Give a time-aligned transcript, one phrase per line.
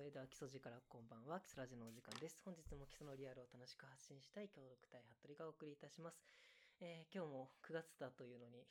[0.00, 2.40] それでは基礎時からこんばんは、基礎ラジのお時間です。
[2.40, 6.24] 本日も基礎のリアルを楽しく発信したい協力隊服部がお送りいたします。
[6.80, 8.64] えー今日も9月だというのに、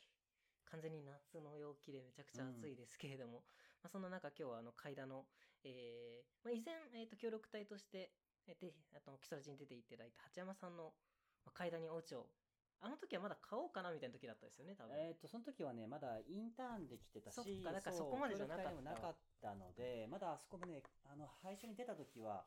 [0.66, 3.46] 完全に夏の陽気でめちゃくちゃ暑いですけれども、
[3.86, 5.30] まあ、そんな中今日はあの階段の、
[5.62, 8.10] えーまあ、以前、えー、と協力隊として、
[8.50, 10.98] えーであと基礎ラジに出ていただいた八山さんの、
[11.46, 12.26] まあ、階段にお家を、
[12.82, 14.96] あの時はまだ買おうかなみたいな時だったですよね、多分。
[14.96, 22.46] えっ、と、その時はね、まだインターンできてたし、そっかだからそこまでじゃなかったもなかったので、まだあそこもね、あの、最初に出た時は、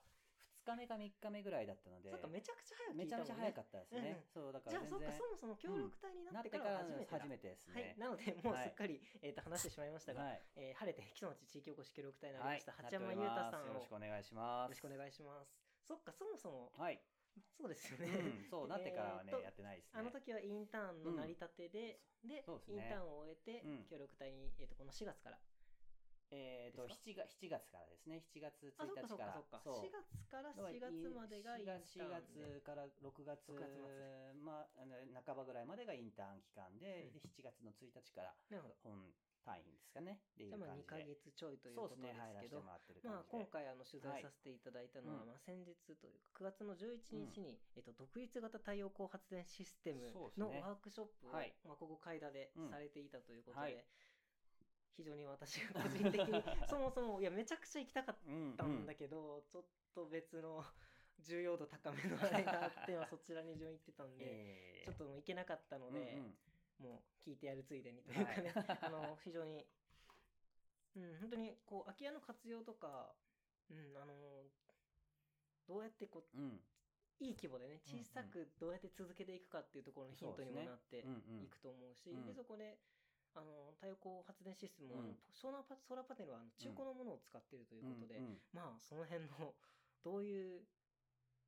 [0.63, 3.07] 2日目か3日目ぐらいだったので、そっか、めちゃくちゃ早く聞め。
[3.07, 4.25] ちゃめちゃ早かったですね。
[4.33, 7.19] そう、だかじゃあ、そっか、そ、もそも協力隊になってからら初めてだ。
[7.19, 7.97] 初めてですはい、ね。
[7.99, 10.43] なので、もうはいすっかり、えー、と話してしまいましたが、はい。
[10.57, 14.71] えー晴れて、木曽町地域おこし協力隊になりはいました、八山優太さんをよろよしくお願いします。
[14.71, 15.51] ろしくお願いします。
[15.83, 17.01] そっか、そもそも、はい。
[17.57, 18.09] そうですようね。
[18.09, 20.01] ん、そう、なってからはね、えーとやってないですね。
[20.01, 25.39] あの時はインターンの成り立てで、でそうですねインターンを終えて、うん協力隊に、えー、とこの4月から。
[26.33, 28.25] えっ、と、です7月、7月からですね。
[28.25, 29.33] 7月あ、そっか1日から。
[29.37, 29.81] そっかそっか。
[29.85, 32.61] 4月から4月までがインターン4月で。
[32.63, 38.35] から6月6月まあ、あの半ばぐらいまでがインターン期間で,、うんで7月の1日から。
[38.83, 39.13] 本
[39.45, 40.21] 単位ですかね。
[40.35, 41.15] っていじゃあまあ2う感じで。
[41.15, 45.27] ヶ月ちょいということですけど、出してもらってる感まあ、今回あの取材させていただいたのは、はい。
[45.27, 51.55] まあ、先日というか9月の11日に、えっと、独立型太陽光発電システムのワークショップを、はい。
[51.65, 53.85] まあ、ここ海田でうんされていたということで、はい。
[54.97, 60.63] 非常に私が個人的に そもそもいやめちゃくちゃ行きたかっうんたんだけど、ちょっと別の
[61.21, 66.21] 重要度高めのあれがあって、 まあ、そちらに自分行ってたんで、えーちょっともう行けなかったので、
[66.83, 68.79] もう聞いてやるついでにというかね、はい。
[68.83, 69.65] あの非常に、
[70.97, 73.15] うん、本当にこう空き家の活用とか、
[73.71, 74.45] うん、あの
[75.67, 76.61] どうやってこううん。
[77.21, 81.45] いい規模でね小さくどうやって続けていくかっていうところのヒントにもなってうんうん。
[81.45, 82.27] いくと思うし、うん。
[82.27, 82.81] でそこで
[83.35, 85.19] あの太陽光発電システムも、あのうん。
[85.33, 88.41] ソーラーパソーラーパネルはあの中古のものを使っているということで、うんうん。
[88.53, 89.55] まあその辺の
[90.03, 90.67] どういう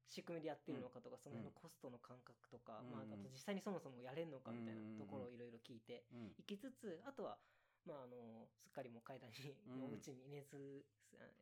[0.09, 2.93] 仕組みでやってるのかとか、その辺のコストの感覚とか、うん。
[2.93, 6.35] まあ、あと実際にそもそもやれるのかみたいなところをいろいろ聞いてうん。
[6.39, 7.39] いきつつあとは、
[7.87, 9.93] まあ、あのすっかりもう階段に、うん。
[9.93, 10.85] お家に熱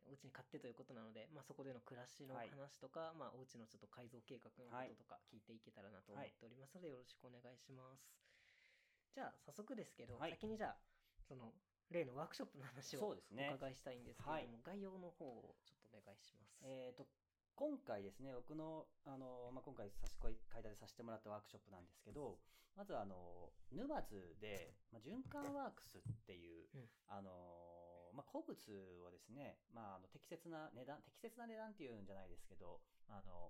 [0.05, 2.49] お家に買ってということなので、まあ、そこでの暮らしのはい。
[2.53, 8.05] 話とか、まあ、お家のちょっと改造計画のこととか聞いていけたらなと思っておりますので、よろしくお願いします。
[9.13, 10.31] じゃあ早速ですけど、はい。
[10.31, 10.77] 先にじゃあ
[11.27, 11.53] その
[11.93, 13.53] 例のワークショップの話をおそうですね。
[13.53, 16.61] 伺いしたいんですけれども、は概要の方をちょっとお願いします。
[16.65, 17.05] えー、と
[17.55, 22.39] 今回ですね僕のあの、まあ、今回差し込みでさせてもらったワークショップなんですけど
[22.75, 26.89] まずあの沼津で、まあ、循環ワークスっていう、うん。
[27.07, 27.29] あの
[28.13, 28.53] まあ、鉱物
[29.05, 33.49] をですね、まあ、あの適切な値段適切な値段っていうんじゃないですけどあの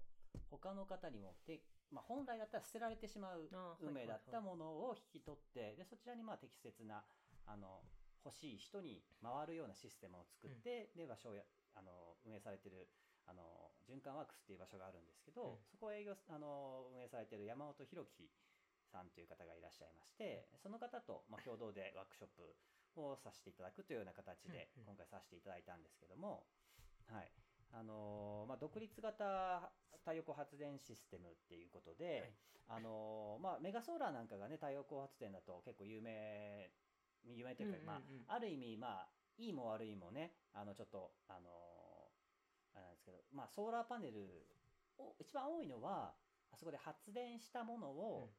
[0.49, 3.51] 他の方にもて、まあ、本来だったら捨てられてしまう
[3.83, 7.03] 運命だったものを引き取ってでそちらにまあ適切な
[7.45, 7.83] あの
[8.23, 11.43] 欲しい人に回るようなシステムを作って、で場所をや
[11.75, 12.87] あの運営されてる
[13.25, 18.29] あの循環ワークスっていう場所があるんですけど、うんそこを営業あの運営されてる山本博樹
[18.91, 22.55] さんという方がいらっしゃいましてその方と、まあ、共同でワークショップ
[22.95, 26.45] をさせていただくというような形で今回させていただいたんですけども、
[27.09, 27.31] はい。
[27.73, 29.73] あのまあ、独立型
[30.05, 32.29] 太陽光発電システムっていうことで、
[32.69, 32.77] はい。
[32.77, 36.69] あのまあ、メガソーラーなんかがね太陽光発電だと結構有名
[37.25, 39.07] 有名というか、まあ、ある意味まあ
[39.37, 41.49] いいも悪いもねあのちょっとあの
[42.75, 44.45] あれなんですけど、まあ、ソーラーパネル
[44.97, 46.13] を一番多いのは
[46.51, 48.29] あそこで発電したものを、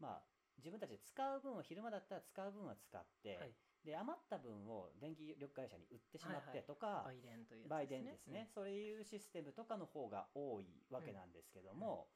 [0.00, 0.04] うん。
[0.06, 0.22] まあ、
[0.58, 3.54] 自分たちで使う分を昼間だったら使う分は使って、はい。
[3.84, 6.62] で余った分を電気力会社に売ってしまっはいはい。
[6.62, 12.06] てとか、売電というやつ売電ですね、そういうシステムとかの方が多いわけなんですけども、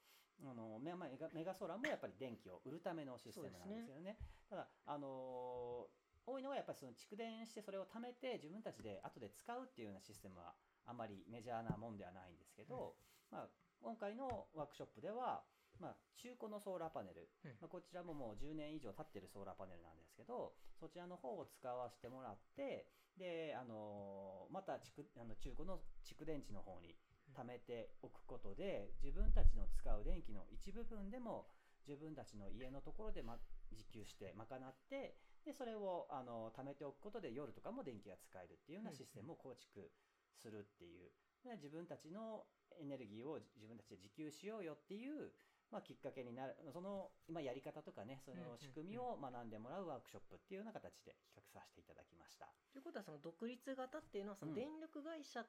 [0.45, 4.17] あのメメガメガソーラーもやっぱり電気を売るためのシステムなんですよね。
[4.49, 10.55] ただ、あのー多いのはやっぱりその蓄電してそれを貯めて自分たちで後で使うっていうようなシステムは
[10.87, 12.95] あまりメジャーなもんではないんですけど、
[13.31, 13.49] まあ、
[13.83, 15.43] 今回のワークショップでは、
[15.81, 22.87] まあ、中古のソーラーパネル、うんまあ、こちらももう10年以上経ってるソーラーパネルなんですけどそちらの方を使わせてもらって
[23.19, 26.95] で、あのーまた蓄あの中古の蓄電池の方に
[27.35, 31.49] 貯めておくことで自分たちの使う電気の一部分でも
[31.87, 33.39] 自分たちの家のところで、ま、
[33.73, 35.15] 自給して賄って
[35.45, 39.91] でそれをあの貯めておくことで夜とかも電気が使えるっていうようなシステムを構築
[40.37, 41.11] するっていう、
[41.45, 42.45] で自分たちの
[42.81, 45.33] エネルギーを自分たちで自給しようよっていう、
[45.71, 46.55] まあ、きっかけになる。
[46.73, 48.51] その今やり方とかねそうんうんうん。
[48.53, 52.47] の仕組みを学んでもらうワークショップっていうような形で企画させていただきました。
[52.73, 54.55] ということはその独立型っていうのはそのうん。
[54.55, 55.45] 電力会社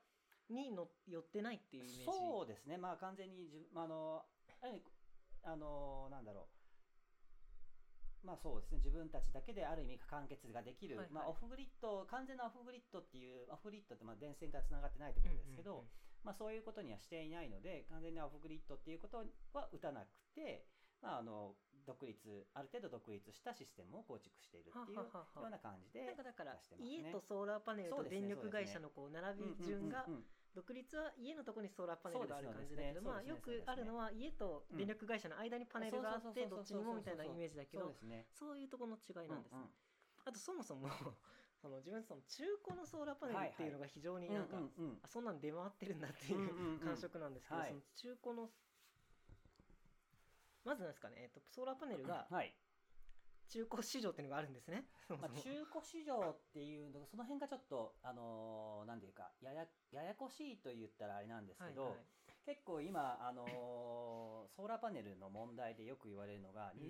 [0.49, 2.77] にの寄ってないっていうイメージ、そうですね。
[2.77, 4.23] まあ完全に自分あの
[4.61, 4.79] あの
[5.43, 6.56] あのなんだろう
[8.27, 8.83] まあそうですね。
[8.83, 11.13] 自分たちだけである意味完結ができる、はいはい。
[11.15, 16.27] まあ、オフグリッド完全なオフグリッドっていうオフグリッドってまあ電線がつながってないところですけど、うんうんうん。
[16.27, 20.67] まあ、そういうことにはしていないので完全なオフグリッドっていうことは打たなくて、
[21.01, 21.55] まあ、あの
[21.87, 22.19] 独立
[22.53, 30.03] ある程度独立したシステムを構築しているっていうような感じでなんかだから家とソーラーパネルと電力会社のこう並び順が
[30.57, 36.49] 独立は家のところにソーラーパネルがある感じだけど、そうまあよくあるのは家と電力会社の間にパネルがあってうん。
[36.49, 37.93] どっちにもみたいなイメージだけど
[38.33, 39.69] そういうところの違いなんですね、うんうん。
[40.25, 40.89] あとそもそも
[41.61, 44.57] その自分その中古のソーラーパネルっていうのが非常になんか、
[45.03, 47.69] あそんなん出回ってるんだっていう感触なんですけど、はい。
[47.69, 48.49] その中古の
[50.65, 52.53] まずなんですかね、えっと、ソーラーパネルがはい
[53.47, 54.85] 中古市場っていうのがあるんですね。
[55.07, 61.99] そもまあ、そも中古市場っていうのがその辺がちょっとあのーなんていうかややややこしいと言ったらあれなんですけど、はいはい。
[62.45, 66.81] 結構今、あのーソーラーパネルの問題でよく言われるのが、うん。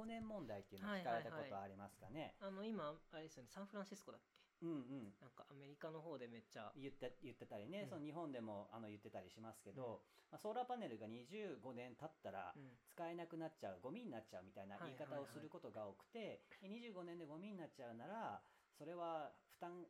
[0.00, 2.34] 25年問題っていうのを聞かれたことありますかね。
[2.40, 4.39] あの今あれですよねサンフランシスコだっけ？
[4.62, 5.14] うんうん。
[5.20, 7.88] なんかアメリカの方でめっちゃ言って言ってたりね、うん。
[7.88, 12.76] その日本でもあの言ってたりしますけど、まあ、ソーラーパネルが25年経ったらうん。
[12.88, 18.40] 使えなくなっちゃうゴミになっちゃうみたいな言い方をすることが多くて、で25年でゴミになっちゃうなら
[18.76, 19.86] それは負担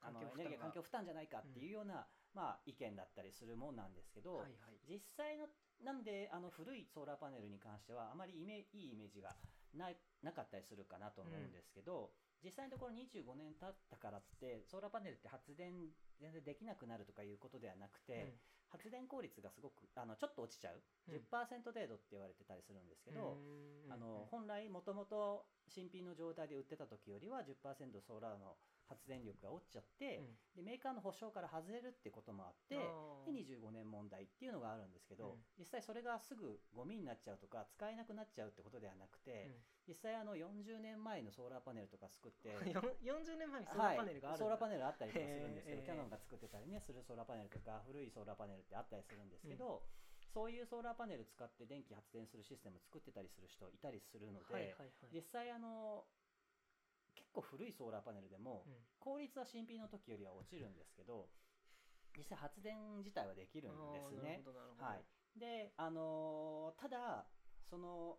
[0.00, 0.42] あの環境負担が。
[0.42, 4.80] エネルギー環境負担じゃないかっていうような、まあ、意見だったりするもんなんですけど、はいはい。
[4.88, 5.48] 実際の
[5.84, 9.34] なんであの古いソーラーパネルに関してはあまりイメいいイメージが
[9.74, 12.10] ないなかったりするかなと思うんですけど、
[12.42, 18.36] 実際のところ25年経ったからってソーラーパネルって発電全然できなくなるとかいうことではなくて、
[18.68, 21.14] 発電効率がすごくあのちょっと落ちちゃう、うん。
[21.16, 23.36] 10%程度って言われてたりするんですけど、
[23.86, 23.92] うん。
[23.92, 28.56] あの本来もともと新品の状態で売ってた時よりは10%ソーラーの
[28.90, 30.18] 発電力が落ちちゃって、
[30.58, 35.46] でメーカーの保証から外れるってこともあって、で25年問題っていうのがあるんですけど、うん。
[35.54, 39.54] 実際それがすぐゴミになっちゃうとか使えなくなっちゃうってことではなくて、
[39.86, 49.86] 実際あの40年前のソーラーパネルとか作ってうんよ40年前にソーラーパネルがあるはい、ソーラーパネルあったりとかするんですけど、キャノンが作ってたりねするソーラーパネルとか古いソーラーパネルってあったりするんですけど、
[50.30, 55.14] そういうソーラーパネル使って電気発電するシステム作ってたりする人いたりするので、はいはいはい。
[55.14, 56.06] 実際あの
[57.20, 58.74] 結構古いソーラーパネルでも、うん。
[58.98, 61.28] 効率は新品の時よりは落ちるんですけど
[62.16, 64.42] 実際発電自体はできるんですね。
[64.76, 65.04] はい、
[65.38, 67.26] で、あのーただ
[67.68, 68.18] その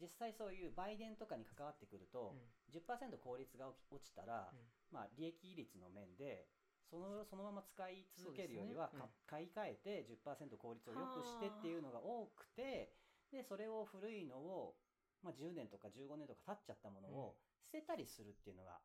[0.00, 2.34] 実際そういう売電とかに関わってくると、
[2.70, 4.58] 10%効率が落ちたら、うん。
[4.90, 6.48] まあ、利益率の面で
[6.90, 9.16] そのそのまま使い続けるよりは、そうですね。
[9.24, 12.92] か買い替えて10%効率を良くしてっていうのが多くて
[13.32, 14.76] でそれを古いのを、
[15.22, 17.36] まあ、10年とか15年とか経っちゃったものを
[17.72, 18.76] 捨てたりするっていうのが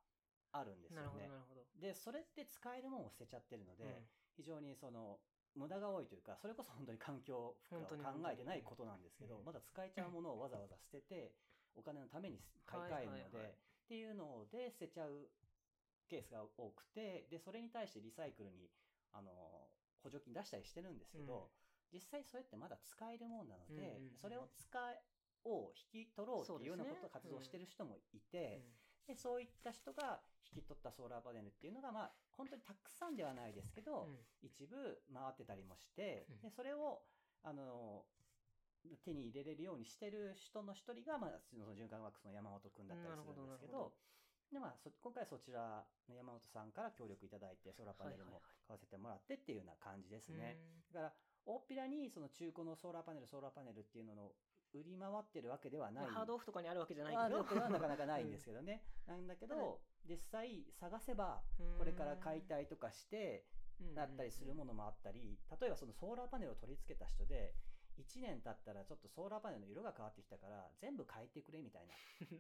[0.54, 1.36] あるんですなるほどよね。
[1.36, 3.92] なるほど、でそれって使えるものを捨てちゃってるので、うん。
[4.38, 5.20] 非常にその
[5.56, 7.98] 無駄が多いというかそれこそ本当に環境負荷を考
[8.32, 9.46] えてないことなんですけど、うん。
[9.46, 11.34] まだ使えちゃうものをわざわざ捨てて
[11.76, 15.30] お金のために買い替えるので、っていうので捨てちゃう
[16.08, 18.72] ケースが多くてでそれに対してリサイクルに
[19.12, 19.68] あの
[20.02, 21.52] 補助金出したりしてるんですけど、
[21.92, 24.80] 実際それってまだ使えるもんなので、うんうんうんそれを使
[25.44, 28.62] を引き取ろうっていうようなことを活動してる人もいて。
[29.08, 34.20] でそういった人が引き取ったソーラーパネルっていうのが、まあ、本当にたくさんではないですけど、うん。
[34.44, 34.76] 一部
[35.14, 37.02] 回ってたりもしてうん、でそれを
[37.44, 38.04] あの
[39.04, 43.94] 手に入れれるようにしてる人の一人が、まあ、その循環ワークスの山本君だったりするんですけなるほど、
[44.52, 48.68] でまあ、そ今回そちらの山本さんから協力いただいて、ソーラーパネルもはいはいはい。
[48.68, 50.56] 買わせてもらってっていうような感じですね。
[50.92, 50.96] うん。
[50.96, 54.32] だから、大っぴらにその中古のソーラーパネル、ソーラーパネルっていうのの
[54.74, 56.06] 売り回ってるわけではない。
[56.06, 58.84] まあハードオフとかにあるわけじゃないあけどるわけはなかなかないんですけどね。
[59.08, 61.44] なんだけど、実際探せば、
[61.78, 63.46] これから解体とかして、
[63.94, 67.54] だったりするものもあったり、例えばそのソーラーパネルを取り付けた人で、
[67.98, 71.94] 1年経ったらちょっとソーラーパネルの色が変わってきたから、全部変えてくれみたいな、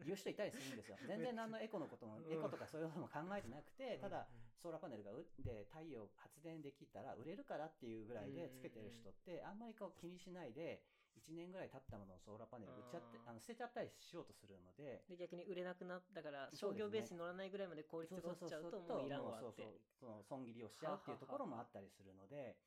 [0.06, 0.98] 言う人いたりするんですよ。
[1.08, 10.82] 全然何のエコのことも、うんエコとかそういうことも考えてなくて、うんただ、ソーラーパネルがうで太陽発電できたら売れるからっていうぐらいでつけてる人ってあんまりこう気にしないで
[11.18, 15.04] 1年ぐらい経ったものをソーラーパネル売っちゃってあの捨てちゃったりしようとするので。
[15.10, 19.64] で逆に売れなくなったから商業ベースに乗らないぐらいまで効率が落ちちゃうともういらんわって。
[19.64, 22.58] そうそうその損切りをしちゃうっていうところもあったりするので。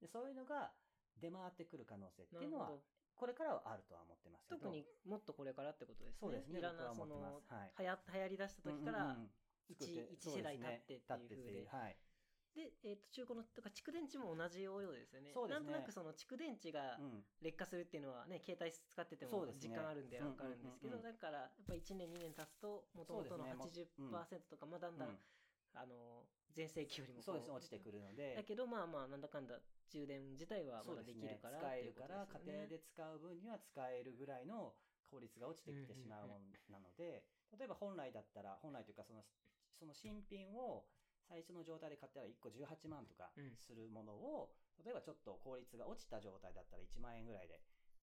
[0.00, 0.72] でそういうのが
[1.16, 2.70] 出回ってくる可能性っていうのは
[3.16, 4.60] これからはあるとは思ってますけど。
[4.60, 6.18] 特にもっとこれからってことですね。
[6.20, 6.58] そうですね。
[6.58, 7.52] いらなそのす。
[7.52, 7.72] はい。
[7.74, 9.16] はや流行り出した時から、うんうん。
[9.22, 9.30] うん
[9.66, 11.68] 作って一一世代経ってっていうで。
[11.68, 11.96] はい
[12.56, 15.30] で、えー、と中古のとか蓄電池も同じ要領ですよね。
[15.36, 15.68] そうですね。
[15.68, 17.20] なんとなくその蓄電池がうん。
[17.44, 21.20] 劣化するっていうのはね携帯使ってても実感あるんで分かるんですけど、うんうんうんうん。
[21.20, 24.08] だからやっぱ1年2年経つともともとのそうですね。
[24.08, 25.18] も80%とか、まあだんだん、うん。
[25.76, 26.24] あの
[26.56, 28.32] 全盛期よりもこそうですね落ちてくるので。
[28.34, 29.60] だけどまあまあなんだかんだ
[29.92, 34.72] 充電自体はまだできるから使えるから家庭で使う分には使えるぐらいの
[35.06, 37.22] 効率が落ちてきてしまうもんなので、
[37.56, 39.22] 例えば本来だったら、本来というかその、
[39.78, 40.84] その新品を
[41.28, 43.56] 最初の状態で買ったら1個18万とかうん。
[43.58, 47.60] するものを、例えばちょっと効率が落ちた状態だったら1万円ぐらいで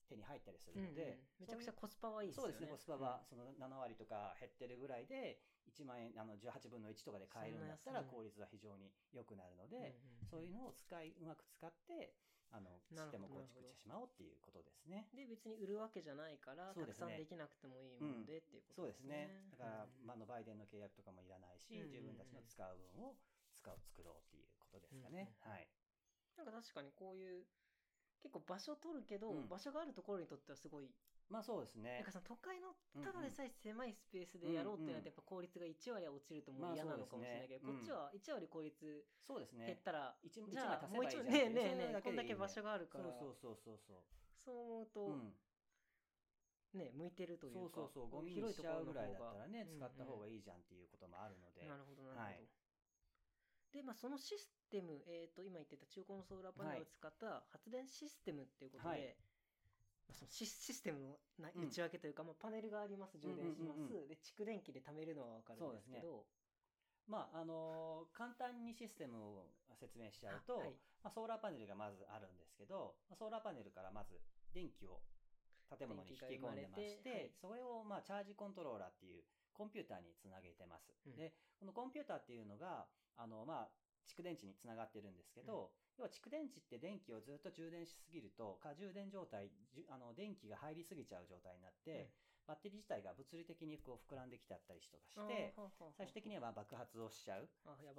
[0.09, 2.53] 手に入ったりするので、めちゃくちゃコスパはいいですよね。
[2.53, 10.27] そうですね、コスパはその7割とか減ってるぐらいで、1万円、あの18分の1とかで買えるんだったら効率は非常に良くなるのうん、で、うん。
[10.27, 12.13] そういうのを使い、うまく使って、
[12.53, 15.09] あの、システムを構築してしまおうっていうことですね。
[15.17, 19.49] で、別に売るわけじゃないから、たくさんできなくてもいいもんでっていうこそうでとですすねね。。
[19.49, 23.17] だから、うんまあ、あの、バイデンの契約とかもいらないし、自分たちの使う分を
[23.57, 25.33] 使う、作ろうっていうことですかね。
[25.41, 25.67] うんうんはい。
[26.37, 27.41] なんか確かにこういう、
[28.21, 30.93] 結構場所取るけど、うん場所があるところにとってはすごい、
[31.29, 31.95] まあ、そうですね。
[31.97, 32.11] なんか。
[32.11, 39.05] その都会のただでさえ狭いスペースでやろうってなるとやっぱ効率が1割は落ちるともう嫌なのかもしれないけど、まあこっちは1割効率。
[39.23, 41.49] 減ったら、じゃあもう一ばいいじゃん。
[41.49, 43.05] っていうねえねえねえこんだけ場所があるから。
[43.11, 43.97] そうそうそうそう。
[44.37, 44.59] そう。
[44.59, 45.33] 思うと、うん。
[46.73, 51.65] ね向いてるというかそうそうそう、ゴミにしちゃうぐらいだったらね、使った方がいいじゃんっていうこともあるので。
[51.65, 52.49] なるほどなるほど、はい
[53.73, 59.17] でまあそのシステム、えー、と今言ってた中古のソーラーパネルを使った発電システムっていうことで、
[60.11, 61.17] そのシシステムの
[61.55, 63.95] 内訳というか、まあ、パネルがあります充電します、うんうん。
[63.95, 66.25] うんうんで蓄電器で貯めるのは分かるんですけど
[67.07, 70.71] まあ、あのー簡単にシステムを説明しちゃうと、あはい。
[71.03, 74.15] まあ、ソーラーパネルがまずあるんですけど、まあソーラーパネルからまず
[74.55, 75.03] 電気を
[75.67, 77.31] 建物に引き込んでましてはい。
[77.35, 80.95] それをまあチャージコントローラーっていうコンピューターにつなげてます。
[81.05, 81.15] うん。
[81.15, 83.69] で、このコンピューターっていうのが、あの、まあ、
[84.07, 89.51] 蓄電池につながってるんですけど、要は蓄電池って電気をずっと充電しすぎると、過充電状態、
[89.89, 92.09] あの電気が入りすぎちゃう状態になって、
[92.47, 95.53] バッテリー自体が物理的にこう膨らんできちゃったりとかして、
[95.95, 97.47] 最終的にはまあ爆発をしちゃう。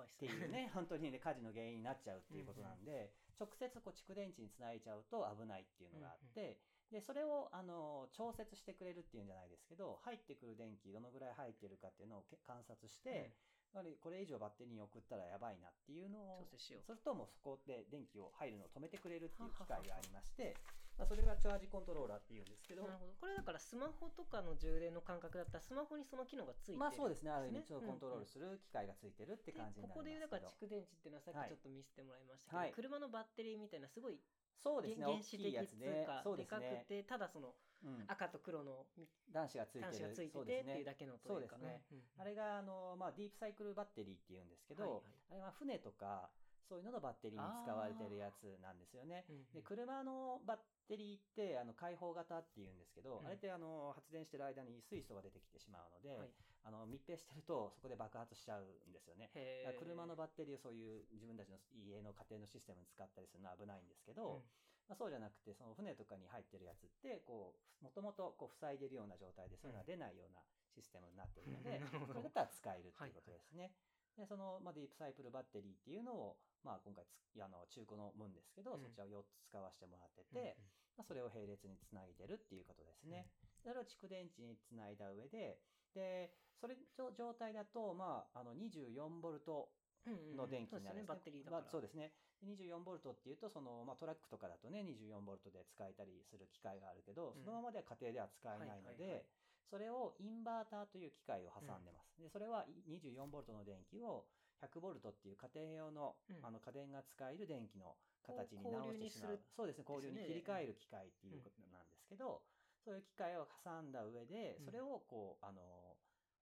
[0.05, 6.61] っていうね、 本当にね、火事の原因になっちゃうっていうことなんで、直接こう蓄電池につないちゃうと危ないっていうのがあって、
[6.91, 13.33] で、それを、あの、調節してくれるっていうんじゃないですけど、入ってくる電気どのぐらい入ってるかっていうのをけ観察して、
[13.75, 16.87] やはりこれ以上バッテリーに送ったらやばいなっていうのを調、整しよう。
[16.87, 20.55] それともそこで電気を入るのを止めてくれるっていう機械がありまして、
[20.99, 22.83] まあそれがチャージコントローラーっていうんですけど。
[22.83, 23.13] な、るほど。
[23.21, 29.95] これだからスマホとかの充電の感覚だったらスマホにその機能がついてるまあそうですね、ある意味、ちょっとコントロールする機械がついてるってで感じになりますけど。
[29.95, 32.73] ここでいうだから蓄電池っていうのはさっはいきちょっと見せてもらいましたけど、はい。
[32.73, 34.19] 車のバッテリーみたいなすごい
[34.63, 36.63] そうですね、原大きい子的っつうか、そうでかく。
[36.89, 38.05] てただそのうん。
[38.09, 38.87] 赤と黒の
[39.31, 41.85] 男子がついててっていうだけのというかね。
[42.17, 46.31] あれが、あの、まあ、ディープサイクルバッテリーっていうんですけど、あれは船とか、
[46.67, 49.27] そういうののバッテリーに使われてるやつなんですよね。
[49.53, 53.27] で、車のバッテリーって、あの、開放型っていうんですけど、うん。
[53.27, 56.29] あれって、あの、発電してる間に水素が出てきてしまうので、はい。
[56.65, 59.31] あの、密閉してると、そこで爆発しちゃうんですよね。
[59.79, 64.45] 車のバッテリーをそういう自分たちの家の家庭のシステムに使ったりするのは危ないんですけど、
[64.89, 70.41] まあ、そうじゃなくて、その船とかに入ってるやつって、こう、もともとこう塞いでるような状態で、そういうのが出ないような
[70.73, 72.13] システムになってるので、 なるほど。
[72.13, 73.73] それだったら使えるっていうことですね。
[74.17, 78.83] で、その、まあ、ディープサイクルバッテリーっていうのを、まあ、今回つ、あの、中古のもんですけど、うん。
[78.83, 80.45] そちらを4つ使わせてもらってうんうん。
[80.45, 80.57] て、
[80.97, 83.27] まあ、それを並列につないでるっていうことですね。
[83.63, 85.59] それを蓄電池につないだ上で、
[85.95, 86.31] で、
[86.61, 89.71] それの状態だと、まあ、あの、24ボルト
[90.07, 90.37] うんうんうん。
[90.37, 91.09] の電気になるんですね。
[91.09, 92.13] バッテリーだから、まあそうですね。
[92.45, 97.43] 24ボルトっていうと、その、まあ、トラックとかだとね、24ボルトで使えたりする機械があるけど、うん。
[97.43, 99.25] そのままでは家庭では使えないので、
[99.71, 102.21] それをインバーターという機械を挟んでます。
[102.21, 104.27] で、それは24ボルトの電気を
[104.63, 109.41] 100ボルトっていう家庭用の、うんあの家電が使える電気の形に直してしまう。
[109.57, 112.43] そうですね、交流に切り替える機械っていうことなんですけど、
[112.85, 115.97] そういう機械を挟んだ上で、うんそれをこう、あの、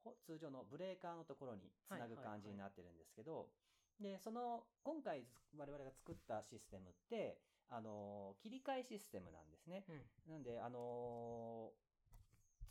[0.05, 3.49] ほ通常のブレーカーのところにつなぐ感じになってるんですけど、
[4.01, 5.25] で、その、今回
[5.57, 7.39] 我々が作ったシステムって、
[7.71, 9.85] あの、切り替えシステムなんですね。
[9.89, 11.73] うんなんで、あの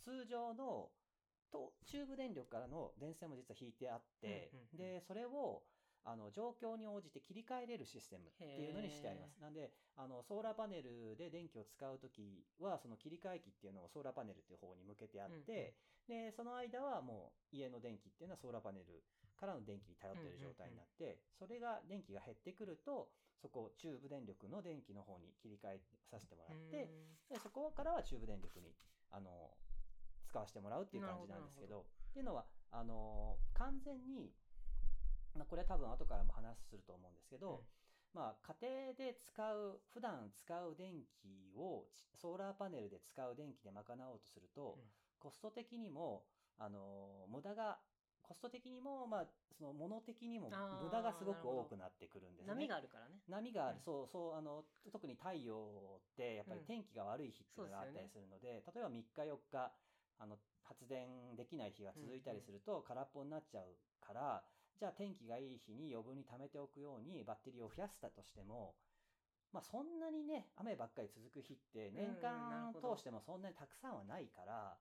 [0.04, 0.90] 通常の
[1.52, 4.98] とチューブ電力からの電線も実は引いてあって、うんうんうん。
[4.98, 5.62] で、それを
[6.04, 9.38] あの状況に応じて切り替えれるシステムっていうのにしてあります。
[9.38, 15.76] なんで、あのソーラーパネルで電気を使うときは、その切り替え機っていうのをソーラーパネルっていう方に向けてあって、
[16.08, 19.04] で、その間はもう家の電気っていうのはソーラーパネル
[19.38, 25.80] からの電気に頼っている状態になって、それが電気が減ってくると、そこをチューブ電力の電気の方に切り替え
[26.10, 26.90] させてもらって、
[27.28, 28.74] でそこからはチューブ電力に、
[29.10, 29.54] あの、
[30.32, 34.32] 使わせてもらうっていう感じなんですけど、っていうのは、あの、完全に、
[35.36, 37.60] まあ、これは多分後からも話すると思うんですけど、
[38.14, 44.88] まあ、家庭で使う、普段使う電気をちソーラーパネルで使う電気で賄おうとすると、うん。
[45.18, 46.24] コスト的にも、
[46.58, 47.78] あの、無駄が、
[48.22, 49.26] ココスト的にも、まあ、
[49.58, 52.54] その物的にも無駄がすごく多くなってくるんですね。
[52.54, 53.20] 波があるからね。
[53.28, 53.82] 波がある、うん。
[53.82, 56.66] そうそうあの特に太陽ってやっぱりうん。
[56.66, 59.72] 天気が悪い日っていうのがあったりするので,、例えば3日4日
[60.22, 63.74] あの発電できない日が続いたりすると空っぽになっちゃう
[64.06, 64.42] から、
[64.78, 68.74] じゃあ天気がいい日に余分に貯めておくようにバッテリーを増やしたとしても
[69.52, 74.78] まあそんなにね雨ばっかり続く日って年間通してもそんなにたくさんはないから、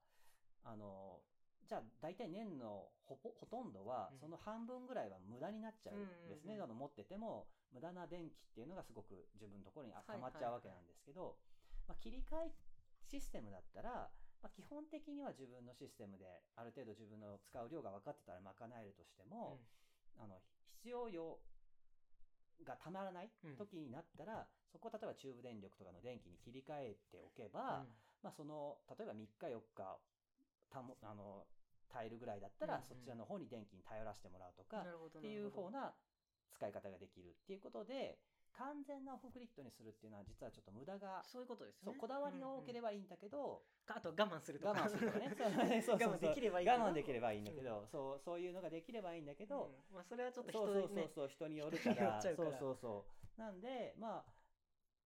[0.63, 1.19] あの
[1.67, 3.17] じゃあ大体年のほ
[3.50, 4.19] とんどはうん。
[4.19, 10.03] その半分ぐらいは無駄になっちゃうんですね、うん持ってても無駄な電気っていうのがすごく自分のところにはい。
[10.07, 11.38] 溜まっちゃうわけなんですけど、
[11.88, 12.51] まあ、切り替え
[13.10, 14.10] システムだったら、
[14.41, 16.25] まあ、基本的には自分のシステムで
[16.57, 19.62] ある程度自分の使う量が分かってたら賄えるとしても、
[20.17, 20.41] あの
[20.81, 21.38] 必要量
[22.65, 27.51] がたまらないうん時になったら、そこを例えば中部電力とかの電気に切り替えておけうん。
[27.53, 27.86] ば、
[28.24, 29.98] まあ、その例えば3日4日
[30.69, 31.45] たもあの
[31.91, 32.88] 耐えるぐらいだったら、うんうん。
[32.88, 35.93] そちらの方に電気に頼らせてもらうとかっていう方な
[36.53, 38.17] 使い方ができるっていうことで
[38.58, 41.93] 完全なオフグリッドにするっていうのは実はちょっと無駄がそういうことですね。
[41.98, 44.74] こだわりが多ければ、ばいいんだけど、かあと我慢するとか。
[44.74, 45.36] 我慢するとかね。
[45.38, 49.96] 我慢できればいい我慢できればいいんだけど、そうそういうのができればいいんだけど、うん。
[49.96, 52.22] まあそれはちょっとそう人ねそうそうそう人によるか人によら。
[52.22, 53.05] そうそうそ
[53.38, 53.39] う。
[53.39, 54.24] なんでま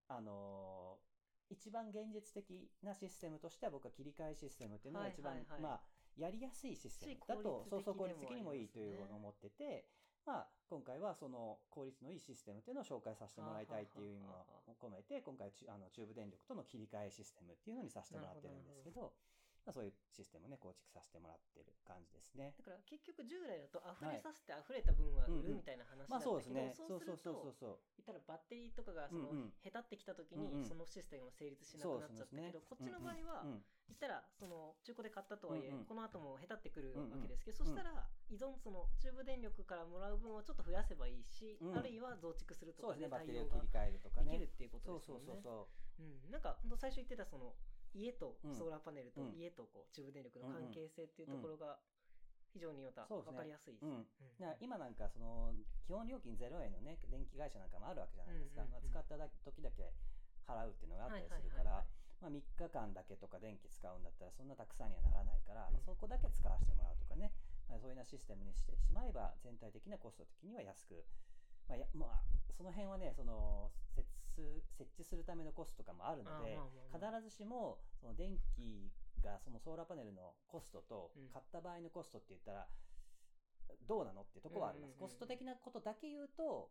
[0.08, 1.16] ああのー
[1.48, 5.62] 一番現実的なシステムとしては僕は切り替えシステムっていうのが一番、はいはいはい。
[5.62, 5.82] まあ
[6.18, 7.12] やりやすいシステム。
[7.14, 9.86] しだとそうそう効率的にもいいというのを思ってて、
[10.26, 14.34] まあ、今回はその効率のいいシステムっていうのを紹介させてもらいたいっていう意味を
[14.82, 19.12] 込めて今回ちあの中部電力との切り替えシステムっていうのにさせてもらってるんですけどまあ、
[19.74, 22.54] そういうシステムをね構築させてもらってる感じですね。
[22.58, 26.74] だから結局従来だと溢れさせて溢れた分は売うんうんるみたいな話だまあったけど、そうですね。
[26.76, 27.80] そそううそうするとそうそうそう。
[27.98, 43.18] 言ったらバッテリーとかがその、うんうんへたってきた時うんうんにそのシステムが成立しなくなっちゃったけど、こっちの場合は、うんうん言ったらその中古で買ったとはいえ、うんうんこの後もへたってくるうんうんわけですけど、そしたら依存その中部電力からもらう分をちょっと増やせばいいし、うんあるいは増築するとかそうですね。
[43.26, 44.32] 対応がを切り替えるとかね。
[44.32, 45.38] できるっていうことそうですよね。
[45.38, 45.68] そうそうそ
[46.00, 47.54] うん、なんか本当最初言ってたその
[47.96, 48.56] 家とうん。
[48.56, 49.40] ソーラーパネルとうん。
[49.40, 51.80] 家とこう中部電力の関係性っていうところが
[52.52, 53.86] 非常にまた分かりやすいです。
[53.86, 53.90] う。
[53.90, 54.08] ね。
[54.40, 54.56] うん。
[54.60, 55.56] 今なんかその
[55.88, 59.92] 基本料金0円のね電気会社なんかもあるわけじゃないですか、まあ、使っただ時だけ
[60.48, 61.84] 払うっていうのがあったりするから
[62.22, 65.74] まあ3日間だけとか電気使うんだったらそんなたくさんにはならないから、うん。
[65.76, 67.32] まあそこだけ使わせてもらうとかね、
[67.68, 71.04] まあ、そういうようなシステムにしてしまえば全体的なコスト的には安く、
[71.68, 72.24] まあやまあ、
[72.58, 74.08] その辺はねその設
[74.78, 76.60] 設置するためのコストとかもあるので
[76.92, 78.92] 必ずしもその電気
[79.24, 81.30] がそのソーラーパネルのコストとうん。
[81.30, 82.68] 買った場合のコストって言ったら
[83.88, 86.70] どうなのっていうところはあります、コスト的なことだけ言うと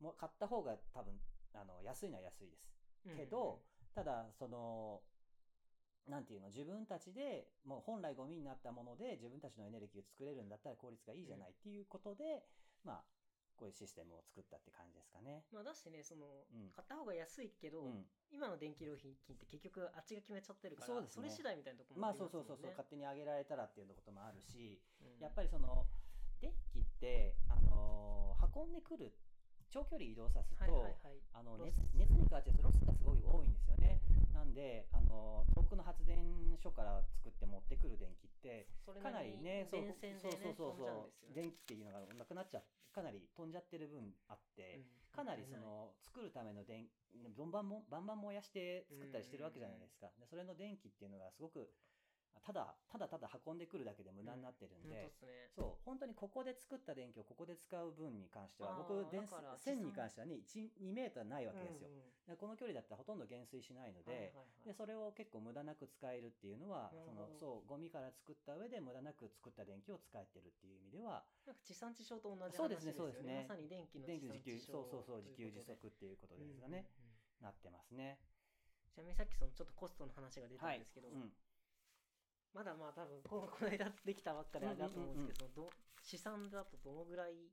[0.00, 1.14] もう買った方が多分
[1.54, 2.68] あの安いのは安いです。
[3.06, 3.16] うん。
[3.16, 3.62] けど、
[3.94, 5.00] ただその
[6.08, 12.44] なんていうの自分たちでもう本来ゴミになったもので自分たちのエネルギーを作れるんだったら効率がいいじゃないっていうことで、
[12.84, 13.02] まあ
[13.54, 15.44] こういうシステムを作ったって感じですかね。
[15.52, 16.70] まあだしねその、うん。
[16.74, 21.28] 買った方が安いけど、うん、今の電気料金って結局あっちが決めちゃってるからそうですね。
[21.28, 22.32] れ次第みたいなところもまありすもんね。
[22.32, 25.22] そうそうそうそう、勝手に上げられたらっていうこともあるし、うん。
[25.22, 25.86] やっぱりその
[26.40, 28.14] 電気ってあのー
[28.54, 29.12] 運んでくる
[29.74, 31.18] 長距離移動さすと、はいはいはい。
[31.34, 31.90] あのロ熱ス。
[31.98, 33.98] 熱に変わっちゃうとロスがすごい多いんですよね。
[34.30, 36.22] なんであの遠くの発電
[36.62, 38.70] 所から作って持ってくる電気って
[39.02, 41.34] かなりねねそうそうそうそうね。
[41.34, 42.62] 電気っていうのがなくなっちゃ
[42.94, 44.86] かなり飛んじゃってる分あって、うん。
[45.10, 46.86] かなりその作るための電
[47.34, 50.06] バンバンもバンバン燃やして作ったりしてるわけじゃないですか。
[50.18, 51.70] でそれの電気っていうのがすごく
[52.42, 55.50] ただただただ運んでくるだけで無駄になってるんでっ、すね。
[55.54, 61.88] そう本当にここで作った電気をここで使う分に関しては僕電線に関してはね1 2メーターないわけですよ。
[61.88, 64.68] うんうんでこの距離だったらほとんど減衰しないので、はいはいはい。
[64.68, 73.12] でそれを結構無駄なく使えるっていうのはそのそうゴミから作った上で無駄なく作った電気を使えてるっていう意味ではなんか地産地消と同じそうで話ですすよね。
[73.12, 73.46] そうですねね。
[73.46, 77.44] まさに電気の自給そうそうそう自給自足っていうことでですかね、うんうんうん。
[77.44, 78.16] なってますね。
[78.88, 81.34] ちなみにさっきそのちょっとコストの話が出たはいんですけど、うん
[82.54, 87.50] まだまあ多分このこの間できたばっかであれだと思うんですけど、ど資産だとどのぐらい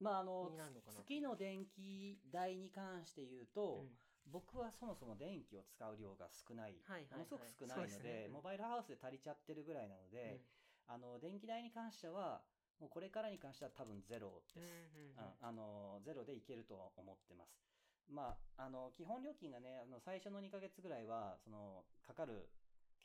[0.00, 0.52] まああの
[0.86, 3.88] 月の電気代に関して言うと、うん。
[4.30, 7.24] 僕はそもそも電気を使う量が少ない、はいはいはい。
[7.24, 8.26] ものすごく少ないのでね。
[8.28, 8.32] うん。
[8.34, 10.44] モバイルハウスで足りちゃってるぐらいなので、
[10.86, 12.44] あの電気代に関しては
[12.78, 14.60] もうこれからに関しては多分ゼロです。
[14.60, 15.18] うんうんうん。
[15.18, 17.56] ああのゼロでいけると思ってます。
[18.08, 22.48] まあ、あの基本料金がねあの最初の2ヶ月ぐらいはそのかかる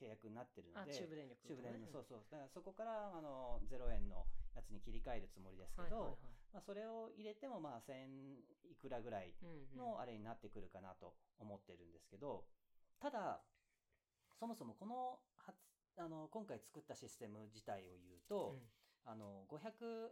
[0.04, 2.28] 契約になってるのあで中部電力中部電力ねそうそう。
[2.28, 6.60] だからそこからあの0円のやつに切り替えるつもりですけど、はいはいはい。
[6.60, 9.96] まあ、それを入れてもまあ1000いくらぐらいうんうん。
[9.96, 12.44] のあれになってくるかなと思ってるんですけど
[13.00, 13.40] ただ
[14.38, 15.56] そもそもこの初
[15.96, 18.68] あの今回作ったシステム自体を言うと、うん。
[19.08, 20.12] ああの500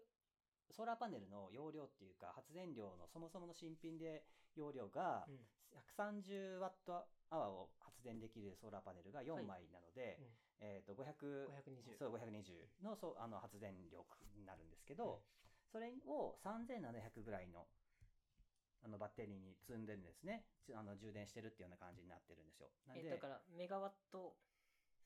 [0.72, 4.24] ソーラーパネルの容量っていうか発電量のそもそもの新品で
[4.56, 5.40] 容量がうん。
[5.98, 9.46] 130ワットアワーを発電できるソーラーパネルが4はい。
[9.46, 10.28] 枚なので、うん。
[10.60, 14.06] えー、と500 520そう520のそうあの発電力
[14.38, 15.24] になるんですけど、
[15.72, 17.65] それを3700ぐらいの
[18.84, 20.46] あのバッテリーに積んでるんですね。
[20.65, 22.70] ちあの充電してるっていうような感じになってるんですよ。
[22.86, 24.36] なんでえだからメガワット。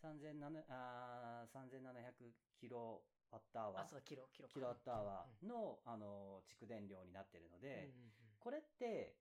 [0.04, 3.84] 3700あー3700キロワットアワー。
[3.84, 4.54] あそうだキロキロか。
[4.54, 5.50] キロワットアワうん。
[5.50, 8.12] ーの、あの蓄電量になってるので、うんうん。
[8.40, 9.16] これって、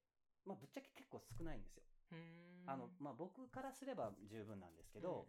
[0.44, 1.84] まあ、ぶっちゃけ結構少ないんですよ。
[2.66, 5.26] あのまあ、僕からすれば十分なんですけど、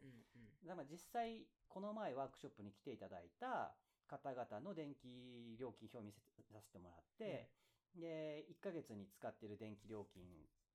[0.90, 3.76] 実際この前ワークショップに来ていただいた
[4.08, 6.22] 方々の電気料金表を見せ
[6.54, 7.50] させてもらって、
[7.96, 10.24] で1ヶ月に使ってる電気料金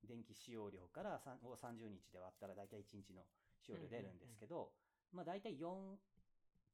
[0.03, 3.21] 電気使用量からを30日で割ったら大体1日の
[3.61, 4.71] 使用量出るんですけど、
[5.13, 5.97] まあ大体4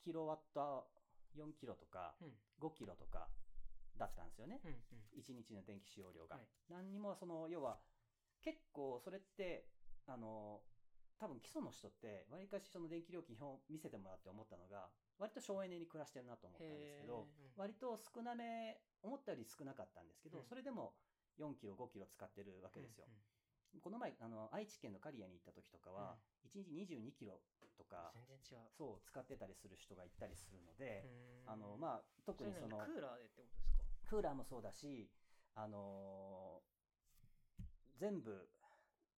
[0.04, 0.88] キロワット
[1.38, 2.34] 4キロとかうん。
[2.60, 3.28] 5キロとか
[3.98, 5.20] だったんですよね、うんうん。
[5.20, 6.48] 1日の電気使用量が、はい。
[6.70, 7.78] 何にもその要は
[8.48, 9.68] 結構それって
[10.08, 10.64] あの
[11.20, 14.88] 多分基礎の人ってわりかしその電気料金表見せてもらって思ったのが
[15.20, 20.46] 割と省エネに暮らしてるなと思ったんですけど割と少なめ思ったより少なかったんですけど、うん。
[20.46, 20.94] それでも
[21.42, 23.06] 4キロ5キロ使ってるわけですよ、
[23.82, 27.42] この前あの愛知県の刈谷に行った時とかは、1日22キロ
[27.78, 28.70] とか全然違う。
[28.78, 31.06] そう使ってたりする人がいたりするので、
[31.46, 33.84] あのまあ特にそのクーラーでってことですか？
[34.10, 35.10] クーラーもそうだし、
[35.56, 36.77] あのー
[38.00, 38.50] 全部、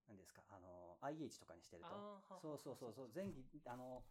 [0.08, 4.04] なんですか、あのー IH とかにしてると、そうそうそうそう、電気、あの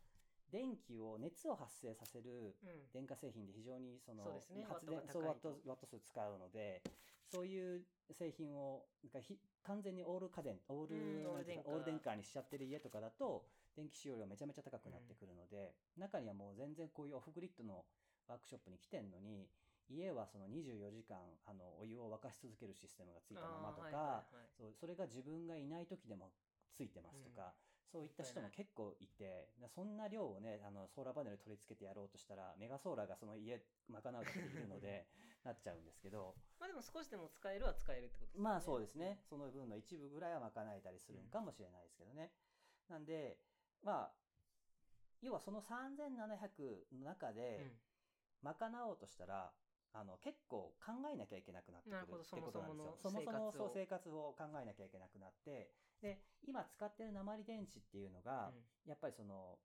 [0.50, 2.88] 電気を熱を発生させるうん。
[2.92, 4.64] 電化製品で非常にそのそうですね。
[4.64, 6.82] 発電そうワットワット数使うので、
[7.30, 8.86] そういう製品を
[9.62, 12.14] 完全にオール家電、オールオール電化。
[12.16, 13.44] にしちゃってる家とかだと、
[13.76, 17.84] 電気使用量めちゃめちゃ高くなってくるので、中にはもう全然こういうオフグリッドの
[18.26, 19.46] ワークショップに来てんのに、
[19.90, 24.50] 家はその24時間あのお湯を沸かし続けるシステムがついたままとか、はいはいはい。
[24.56, 26.30] そうそれが自分がいない時でも
[26.76, 27.54] ついてますとか、
[27.90, 35.06] そういった人も結構いて、なそんな量をね、あのソーラーパネル取り付けてやろうとしたら、メガソーラーがその家賄うだけでいるので、
[35.44, 38.44] なっちゃうんですけど、まあでも少しでも使えるは使えるってことですよね。
[38.44, 42.32] まあそうですね、その分の一部ぐらいは賄えたりするんかもしれないですけどね。
[42.88, 43.38] なんで、
[43.82, 44.12] まあ、
[45.22, 47.34] 要はその3700の中うん。
[47.34, 47.78] で
[48.42, 49.52] 賄おうとしたら、
[49.92, 52.96] あの結構考えなきゃいけなくなってくるってことなんですよ。
[53.02, 53.86] そもそものそう生活を。
[53.86, 55.72] 生活を考えなきゃいけなくなって、
[56.02, 58.90] で、今使ってる鉛電池っていうのが、うん。
[58.90, 59.58] やっぱりその、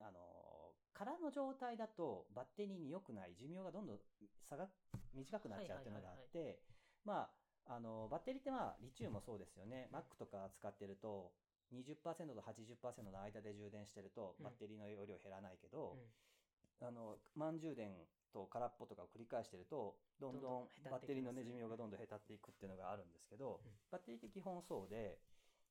[0.00, 3.98] あの、空の状態だとバッテリーに良くない、寿命がどんどん
[4.48, 4.68] 差が
[5.14, 6.62] 短くなっちゃうっていうのがあって、
[7.04, 7.28] ま
[7.66, 9.88] あ、あの、バッテリーってまあ、リチウムもそうですよね。
[9.92, 11.32] Mac とか使ってると、
[11.74, 14.44] 20%と80%の間で充電してると、うん。
[14.44, 16.00] バッテリーの容量減らないけど、うん
[16.80, 17.92] あの、満充電
[18.32, 23.72] と空っぽとかを繰り返してると、どんどんバッテリーのね、寿命がどんどん減っていくっていうのがあるんですけど、うん。
[23.90, 25.18] バッテリーって基本そうで、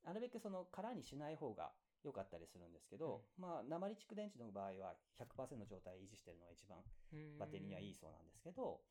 [0.04, 1.72] なるべくその空にしない方が
[2.04, 6.80] 良かったりするんですけど、まあ、鉛蓄電池の場合は100%の状態を維持してるのが一番
[7.14, 7.38] うん。
[7.38, 8.82] バッテリーにはいいそうなんですけど、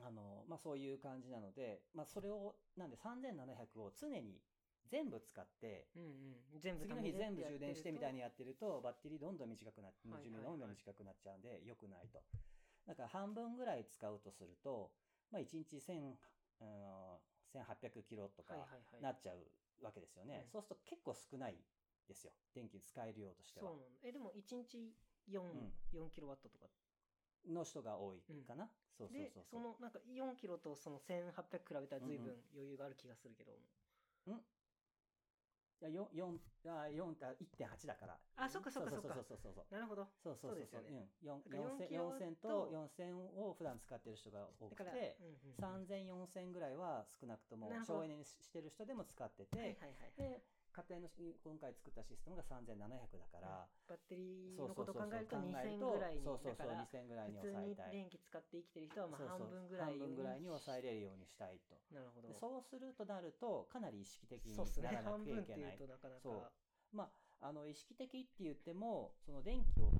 [0.00, 4.40] あの、まあそういう感じなので、まあそれを、なんで3700を常に
[4.90, 6.60] 全部使って、うんうん。
[6.60, 12.20] 全部次の日全部充電してみたいにややってると、バッテリーどんどん短くなって、はいはい寿命どんどん短くなっちゃうんで、良くないと。
[12.86, 14.90] だから半分ぐらい使うとすると、
[15.30, 16.16] まあ1日1000、
[16.60, 19.02] うん1800キロとかはいはいはい。
[19.02, 19.40] なっちゃう
[19.80, 20.44] わけですよね。
[20.44, 21.56] うんそうすると結構少ない
[22.08, 22.32] ですよ。
[22.54, 23.72] 電気使える量としては。
[24.02, 24.92] えでも1日
[25.28, 25.72] 4、ん。
[25.92, 26.66] 4キロワットとか
[27.46, 28.68] の人が多いかな。
[28.96, 29.44] そうそうでそう。
[29.44, 31.32] そのなんか4キロとその1800
[31.64, 34.30] 比べたら随分余裕がある気がするけど、い
[35.84, 38.18] や、4、四あ、4、あ1.8だから。
[38.36, 39.74] あそっかそっかそっかそうそうそうそう。
[39.74, 40.08] なるほど。
[40.22, 40.58] そうそうそうそう。
[40.58, 41.08] ですよね。
[41.22, 41.30] うん。
[41.30, 45.86] 4だから4 4000キロワッ4000トと4000を普段使ってる人が多くて、うんうんうん。
[45.86, 57.92] 3000、4000ぐらいは少なくとも省エネにしてる人でも使ってて、はいはいはい家庭のし今回作ったシステムが3700だから、バッテリーそうのそうそうそうことを考えると考え2000るとぐらいにそうそうそうだから2000ぐらいに抑えたい。
[57.92, 61.76] 電気使って生きてる人はまあそうそう半分ぐらい半分ぐらいにに抑えれるようにしたいと。
[61.90, 62.28] なるほど。
[62.28, 64.88] でそうするとなると、かなり意識的にそうっすね。
[64.88, 65.76] ならなきゃいけない。
[65.76, 66.20] うとなかなか。
[66.22, 66.96] そう。
[66.96, 69.92] まあ、あの意識的って言ってもその電気を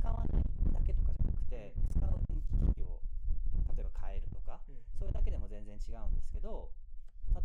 [0.00, 3.00] 使わないだけとかじゃなくて使う電気機器を
[3.76, 4.80] 例えば変えるとかうん。
[4.98, 6.70] それだけでも全然違うんですけど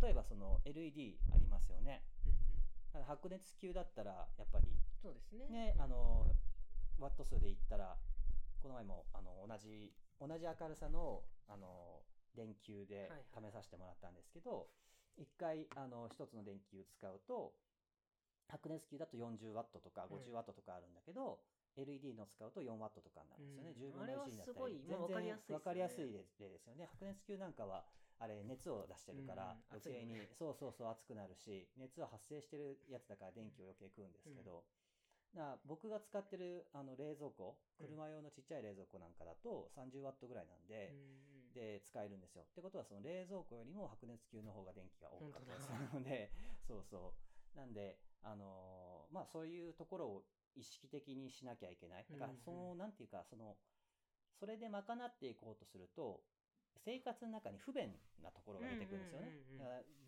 [0.00, 2.02] 例えばその LED ありますよね。
[2.26, 2.33] うん
[3.02, 4.68] 白熱球だったらやっぱり
[5.02, 5.46] そうですね。
[5.48, 6.26] ねあの
[6.98, 7.96] ワット数で言ったら
[8.62, 12.00] この前もあの同じ同じ明るさのあの
[12.36, 13.50] 電球ではいはい。
[13.50, 14.68] 試させてもらったんですけど、
[15.16, 17.54] 一回あの一つの電球使うと
[18.48, 20.18] 白熱球だと40ワットとかうん。
[20.18, 21.38] 50ワットとかあるんだけど、
[21.76, 23.90] LED の使うと4ワットとかになるんですよね、うん。
[23.90, 24.54] 10分の1になったり。
[24.54, 25.54] あれはすごいまあわかりやすいですよね。
[25.54, 26.86] わかりやすい例ですよね。
[26.86, 27.84] 白熱球なんかは
[28.18, 34.64] あれ熱を出してるからうん余計に、そうそうそう熱くなるし熱は発生してるやつだから電気を余計食うんですけど、
[35.34, 42.42] だから僕が使ってるあの冷蔵庫うん車用のちっちゃい冷蔵庫なんかだと30ワットぐらいなんで、うんで使えるんですよ。
[42.42, 46.32] ってことはその冷蔵庫よりも白熱球の方が電気が多かったりするので、
[46.66, 47.14] そうそ
[47.54, 47.56] う。
[47.56, 50.24] なんで、あのーまあそういうところを
[50.56, 52.06] 意識的にしなきゃいけない。
[52.10, 53.56] だからうんうんその、なんていうか、その、
[54.34, 56.24] それで賄っていこうとすると、
[56.78, 59.32] 生活の中に不便なところが出てくるんですよね。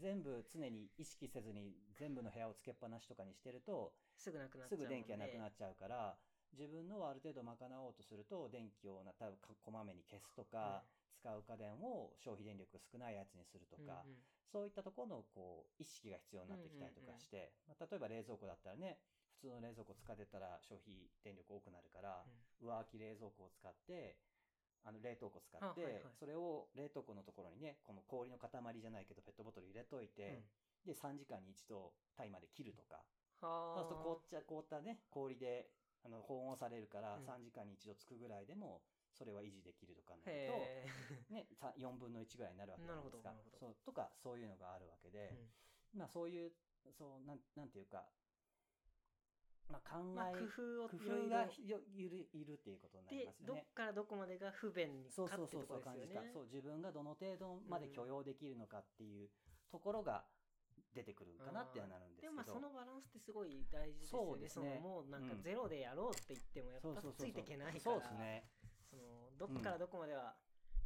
[0.01, 4.89] 全部常に意識せずに全部の部屋をつけっぱなしとかにしてると、すぐなくなっちゃすうもんね。
[4.89, 6.19] ぐ電気がなくなっちゃうから、
[6.53, 10.85] 自分のをある程度賄おうとすると、電気をな多分かこまめに消すとか、
[11.17, 14.17] 使う家電を消費電力少ないやつにするとか、うんうん。
[14.53, 18.99] そういったところのこう意識が必要になってきたりとかして、まあ、例えば冷蔵庫だったらね、
[19.43, 22.25] 普通の冷蔵庫使ってたら消費電力多くなるから、
[22.61, 24.17] 上空き冷蔵庫を使って、
[24.87, 26.03] あの冷凍庫使って、あはいはい。
[26.15, 30.47] それを冷凍庫のところにね、この氷の塊じゃないけどペットボトル入れといて、
[30.87, 30.95] うん。
[30.95, 33.03] で、3時間に一度タイマーで切るとか、
[33.43, 33.83] はあ。
[33.83, 35.67] そうすると凍っちゃ凍ったね氷で
[36.05, 37.27] あの保温されるからうん。
[37.27, 40.87] 3時間に一度つくぐらいでもそれは維持できるとかになるへ
[41.29, 43.59] と、ね、さ4分の1ぐらいになるわけじゃないですか。
[43.59, 45.33] そうとかそういうのがあるわけで。
[45.33, 45.49] え、
[45.97, 46.53] まあそういう
[46.93, 48.05] そうなんなんていうか、
[49.69, 53.61] まあ、考え、まあ工夫を工夫がいるいるっていうことになりでますよね。
[53.63, 56.15] どっからどこまでが不便にかそうってそうそうそうとこですよね。
[56.15, 59.29] 感じかそう自分がどの程度まで許容できるのかっていう
[59.71, 60.25] ところが
[60.95, 62.31] 出てくるかなってはなるんですけど。
[62.31, 64.27] でもまあそのバランスってすごい大事ですよね。
[64.31, 64.75] そうですね。
[64.77, 68.45] のもうなんかうんゼロでやろうって言ってもやっぱそうそうそうそうついていけないからそうですね。
[68.87, 70.37] そのどっからどこまでは、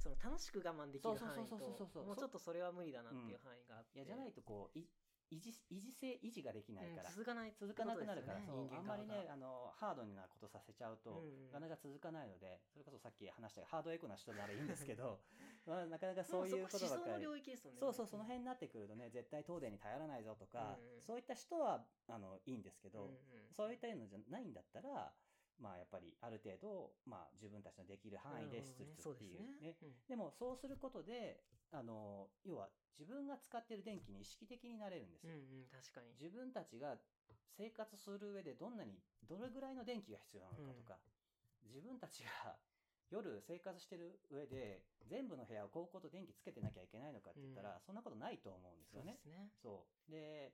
[0.00, 4.88] その楽しく我慢できる範囲とそうそうそうそうそうもうちょっとそれは無理だなっていう範囲があって、いやじゃないとこうい
[5.30, 15.20] 維持維持性維持ができないから、うん続かない続かなくなるから、ねあんまりねあのハードなことさせちゃうと、なかなか続かないのでそれこそさっき話したハードエコな人ならいいんですけど
[15.66, 17.24] まあ、なかなかそういうことばっかり。
[17.56, 21.00] そねそうそうその辺になってくるとね絶対東電に頼らないぞとか、うんうん。
[21.00, 23.18] そういった人はあのいいんですけど、うんうん
[23.56, 25.12] そういったのじゃないんだったら
[25.60, 29.76] まあやっぱりある程度、まあ、自分たちのできる範囲でしつつそうっていうね。
[30.08, 36.12] でもそうすることであの要は自分が使ってる電気に意識的になれるんですよ、うんうん確かに。
[36.20, 36.96] 自分たちが
[37.56, 40.98] 生活する上でどんなにどれぐらいの電気が必要なのかとか、
[41.64, 42.56] 自分たちが
[43.10, 47.80] 夜生活してる上で全部の部屋をこうこと電気つけてなきゃいけないのかって言ったら、うん。
[47.86, 49.18] そんなことないと思うんですよね。
[49.22, 49.50] そうですね。
[49.62, 50.12] そう。
[50.12, 50.52] で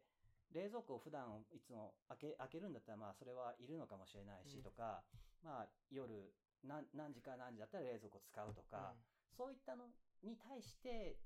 [0.55, 4.63] 冷蔵庫を普段いつも開け開けるんだったらまあそれはいるのかもしれないしうん。
[4.63, 5.03] とか、
[5.43, 8.95] まあ夜何何時から何時だったら冷蔵庫使うとか、
[9.37, 9.91] そういったの
[10.27, 11.17] に対して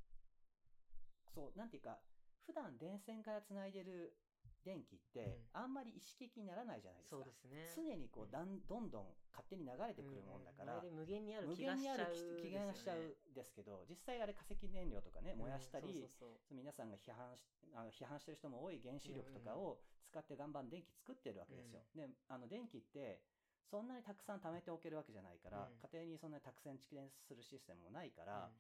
[1.35, 1.99] そうなんていうか
[2.47, 4.17] 普段電線からつないでる
[4.65, 7.17] 電気って、あんまり意識的にならないじゃないですか。
[7.17, 7.65] そうですね。
[7.73, 10.89] 常にこうだんどんどん勝手に流れてくるもんだから、うん。
[10.89, 11.97] うん無限にある無気がしちゃう
[12.45, 16.05] 限にある気がしちゃうんですけど実際あれ化石燃料とかね燃やしたり、
[16.53, 21.81] 皆さんが批判しあの批判してる人も多い原子力とかを使って岩盤電気作ってるわけですよ。
[21.97, 23.23] であの電気って
[23.71, 25.81] そんなにたくさん貯めておけるわけじゃないから、うん。
[25.89, 28.51] 家庭にそんなにたくさん蓄電するシステムもないから、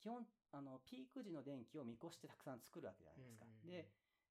[0.00, 3.44] 基本あのピーク時の電気を見越してたくさん作るわけじゃないですか。
[3.44, 3.88] うんで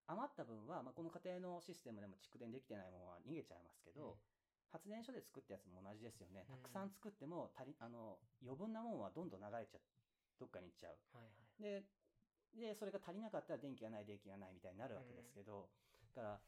[0.07, 4.21] 余った分は、まあ、この家庭のシステムでも蓄電できてないものは逃げちゃいますけど、
[4.69, 6.45] 発電所で作ったやつも同じですよね。
[6.45, 9.81] たくさん作っても足りあの余分なもんはどんどん流れちゃ
[10.37, 10.97] どっかに行っちゃう。
[11.17, 11.85] はいはいで、
[12.55, 15.69] で、それが足りなかったら電気がない、電気がないみたいになるわけですけど、
[16.15, 16.41] だから、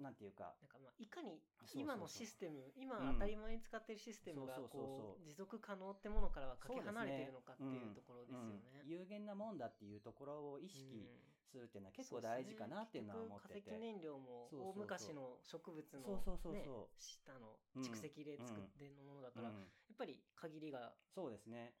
[0.00, 1.40] なんていうか、なんかまあいかに
[1.74, 3.12] 今のシステム今うん。
[3.14, 8.80] 当たり前に使ってるシステムがこう持続可能ってものからはかけ離れているのかっていうところですよね。
[8.82, 8.88] うん。
[8.88, 11.06] 有限なもんだっていうところを意識
[11.50, 13.54] するっていうのは結構大事かなっていうのは思ってて。
[13.54, 17.00] ね化石燃料も大昔の植物のそうそうそうねそう。
[17.00, 21.74] 下のうん蓄積で作ってのものだから、やうんっぱり限りがそうですね。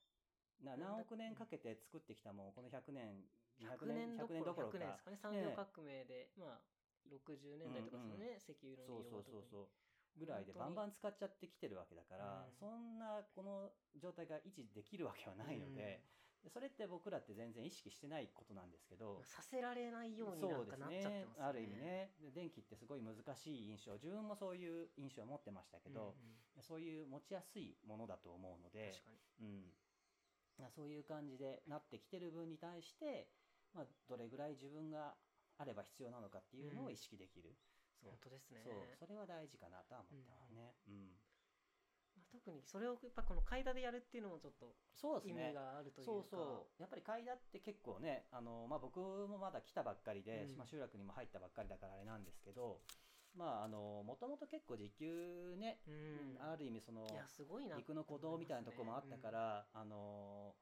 [0.60, 3.24] な何億年かけて作ってきたもん、この100年、
[3.58, 5.16] 100 200年、100年どころ100年でかす、かね。
[5.16, 6.60] 産業革命で、まあ
[7.08, 9.32] 60年代とかですよね、石油のそう利用が特に。
[9.32, 9.68] そうそうそう。
[10.18, 12.52] ぐらいでバンバン使っちゃってきてるわけだから、うん。
[12.58, 16.02] そんなこの状態が維持できるわけはないので、
[16.42, 21.48] でそれって僕らって全然意識してないことなんですけど、させられないようにそなんかうですねなっちゃってますよね。
[21.48, 22.10] ある意味ね。
[22.20, 23.92] で電気ってすごい難しい印象。
[23.94, 26.16] 自分もそういう印象を持ってましたけうんど、
[26.56, 26.62] うん。
[26.62, 29.10] そういう持ちやすいものだと思うので確、か
[29.40, 29.46] に。
[30.60, 33.28] うん、そういう感じでなってきてる分に対して、
[33.74, 35.14] まあ、どれぐらい自分が
[35.60, 37.52] あれば必要なのかっていうのを意識できる、
[38.00, 38.16] そう。
[38.16, 38.64] 本当ですね。
[38.64, 38.74] そう。
[38.96, 40.72] それは大事かなとは思ってますね。
[40.88, 41.12] うん。
[42.16, 45.52] まあ特にそれをやっぱこの階段でやるっていうのもちょっと意そうですね。
[45.52, 46.12] 味があるというか。
[46.12, 46.80] そうそう。
[46.80, 50.56] やっぱり階段って結構ねあの、まあ、僕もまだ来たばっかりで、うん。
[50.56, 52.80] まあ、集落にも入ったばっかりだからあれなんですけど
[53.36, 56.38] まああのもともと結構時給ね、うん。
[56.40, 57.06] ある意味その
[57.76, 60.54] 陸の鼓動みたいなところもあったか、ら、あの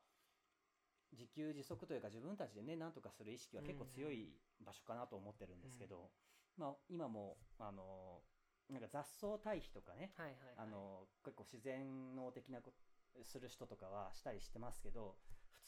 [1.12, 6.10] 自給自足というか自分たちでねなんとかする意識は結構強い場所かなと思ってるんですけど、
[6.56, 8.20] まあ、今もあの
[8.68, 12.72] なんか雑草堆肥とかね、うんはいはいはい、あの結構自然能的なこ
[13.16, 15.16] とする人とかはしたりしてますけど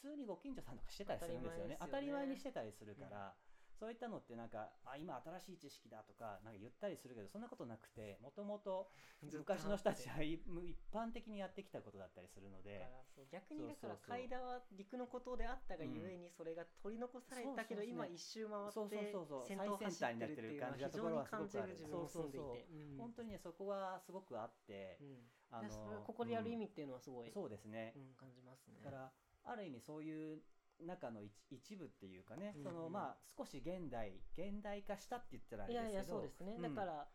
[0.03, 1.77] 普通にご近所さんとかしてたりするんですよね。
[1.81, 3.35] 当当たり前にしてたりするから、
[3.81, 8.93] そういったのってなんかあ今新しい知識だとかなんか言ったりするけどそんなことなくてもともと。
[9.23, 12.85] 昔の人たちはい一般的にやってきたことだったりするので。
[13.33, 14.19] 逆にだからそうそうそう。
[14.19, 19.47] 海田は陸の孤島であったがゆえにそれが取り残されたけど、今一周回ってそうそうそうそう。
[19.47, 22.99] 先頭を走ってるっていうのは非常に感じる自分も住んでいて、うん。
[22.99, 25.17] 本当にねそこはすごくあって、うん。
[25.51, 27.33] あでそれをここでやる意味っていうのはすごい、うん。
[27.33, 28.81] そうですね、うん感じますね。
[28.85, 29.13] だから
[29.45, 30.43] ある意味そういう
[30.87, 36.63] 中の一一部っていうかね、うんそのまあ少し現代現代化したって言ったらあれいですけどやいやそうですね、うん。
[36.63, 37.07] だから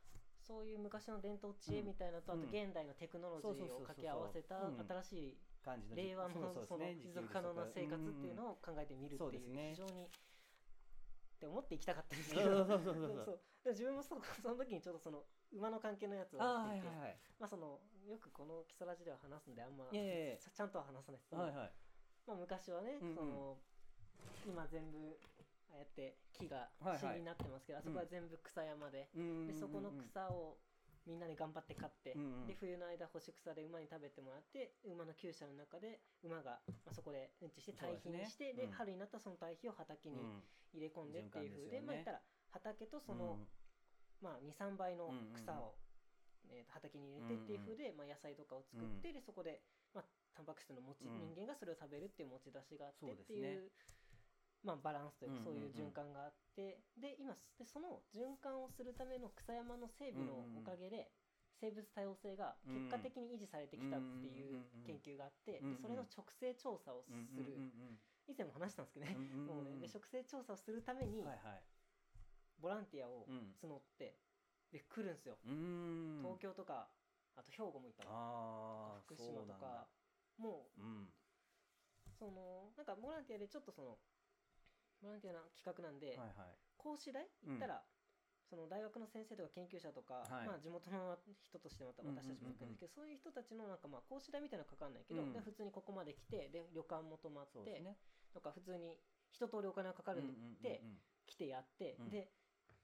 [0.41, 2.39] そういう昔の伝統知恵みたいなのと、うん。
[2.39, 4.69] あと現代のテクノロジーを掛け合わせた
[5.03, 10.07] 新しい感じの令和の持続可能な生活っていうのを考えてみるっていう非常にっ
[11.39, 12.65] て思っていきたかったんですけど。
[13.65, 21.29] そう自分もそその時にちょうどその馬の関係のやつをっていて、はいはいまあそのよくこの基礎ラジでは話すんであんまちゃんとは話さないです。
[21.29, 21.71] けど、はいはい
[22.27, 23.15] まあ、昔はね、うんうん。
[23.15, 23.57] その
[24.45, 25.17] 今全部
[25.71, 26.99] ああやって木がはいはい。
[26.99, 30.57] 死になってますけど、あそこは全部草山で,、うんでそこの草を
[31.05, 32.47] みんなで頑張って刈って、うんうん。
[32.47, 40.43] で冬の間干し草で馬に食べてもらって馬の厩舎の中で馬が、まあ、そこでうんちして堆肥にしてで,、そうでうん春になったらその堆肥を畑にうん。
[40.73, 41.81] 入れ込んでっていう風で,、循環ですよね。
[41.87, 43.39] まあ言ったら畑とその、
[44.21, 45.75] まあ、23倍の草を、
[46.51, 49.61] えーと畑に入れてっていう風で、まあ、野菜とかを作って、でそこで、
[49.95, 51.33] まあ、タンパク質の持ち、うん。
[51.33, 53.71] 人間がそれを食べるっていう持ち出しがあってっていう
[54.65, 61.13] まあ、バランスというかうんそういう循環があって、で今でその循環をするための草山の整備のおかげで、
[61.61, 67.61] 生物多様性が結果的に維持されてきたっていう研究があって、うんうんでそれの直性調査をする、
[68.27, 71.21] 以前も話したんですけどね、もうねで直性調査をするために
[72.57, 74.17] ボランティアをうん募って、
[74.73, 76.89] で来るんですよ、うん東京とか
[77.37, 78.09] あと兵庫も行った
[79.05, 79.85] 福島とか
[80.37, 81.09] もううん。
[82.17, 83.97] そのなんかボランティアでちょっとその
[85.01, 86.57] ボランティアな企画なんで、はいはい。
[86.77, 87.83] 講師代行ったら、
[88.49, 90.47] その大学の先生とか研究者とか、はい。
[90.47, 95.33] まあ、地元の人としてまた私たちも行くんですけど、そういう人たちのなんかまあ講師代みたいなのかかんないけど、うん。
[95.33, 97.97] で普通にここまで来てで旅館も泊まって、ね。
[98.33, 98.97] とか普通に
[99.31, 100.81] 一通りお金がかかるんで、
[101.25, 102.09] 来てやって、うん。
[102.09, 102.31] で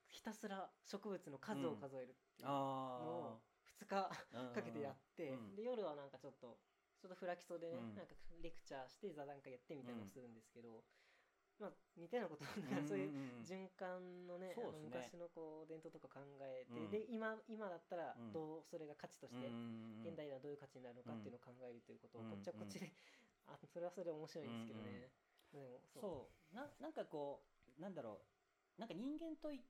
[0.10, 3.42] ひたすら植物の数を数えるっていうのあを
[3.80, 5.56] 2日あかけてやって、うん。
[5.56, 6.58] で夜はなんかちょっと
[7.02, 7.96] ちょっとフラキソでね、うん。
[7.98, 8.14] なんか
[8.46, 10.86] レクチャーして座談会やってみたいなのをうんするんですけど、
[11.58, 14.54] まあ似たようなことなんかそういう循環のね,、
[14.86, 16.92] 昔のこう伝統とか考えて、うん。
[16.94, 18.34] で今今だったらうん。
[18.34, 22.30] どうそれが価値として、うん現代ではどういう価値になるのかっていうのを考えるということを、うん。
[22.30, 22.94] こっちはこっちで、
[23.50, 25.10] あそれはそれで面白いんですけどね、
[25.54, 26.56] でもそう。
[26.56, 27.42] ななんかこ
[27.78, 28.80] うなんだろう。
[28.80, 29.62] なんか人間とい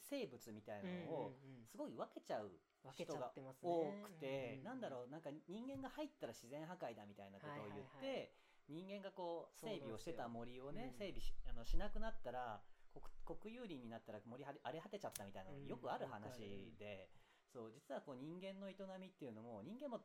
[0.00, 1.32] 生物みたいなのを
[1.70, 2.50] すごい分けちゃう
[2.94, 3.32] 人が
[3.62, 8.32] 多くて、うんなんだろうなんか人間が入ったら自然破壊だみたいなことを言って、
[8.68, 12.60] 人間がこう整備をしてた森をね、うん整備しあのしなくなったら
[12.92, 13.04] 国
[13.38, 17.08] 国有林になったら森荒れ果てちゃったみたいなのうんよくある話で、
[17.52, 20.00] そう実はこう人間の営みっていうのも人間も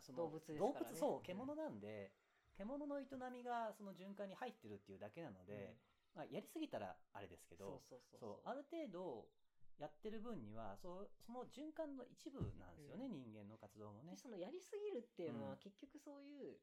[0.00, 0.72] その動物ですからね。
[0.72, 1.22] 動物そううん。
[1.22, 2.12] 獣なんで、
[2.56, 5.76] 獣の営みがその循環に入ってるっていうだけなので、
[6.16, 7.82] まあ、やりすぎたらあれですけど
[8.18, 9.28] そうある程度
[9.76, 13.12] やってる分にはそうその循環の一部なんですよね、うん。
[13.12, 14.16] 人間の活動もね。
[14.16, 14.16] で。
[14.16, 15.50] そのやりすぎるっていうのうん。
[15.52, 16.56] は結局そういう、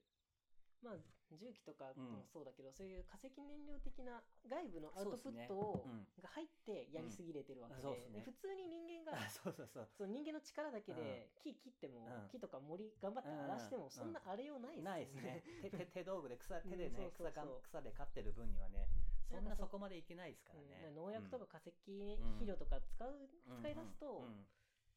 [0.81, 2.25] まあ重機とかうん。
[2.25, 8.17] もそうだけど、そういう化石燃料的な外部のアウトプットを、うんが入ってやりすぎれてるわけで,、ね。
[8.17, 9.89] で普通に人間があ そうそうそう。
[9.93, 12.29] その人間の力だけで木切っても、うん。
[12.33, 13.91] 木とか森頑張って荒らしても、うん。
[13.91, 15.43] そんな荒れようないですないですね。
[15.61, 18.89] 手手手道具で草手でね、草で刈ってる分にはね
[19.33, 23.59] そんなそそこまでいけないですからね、うん農薬とか化石ん肥料とか使う、うん。
[23.59, 24.45] 使い出すと、うん。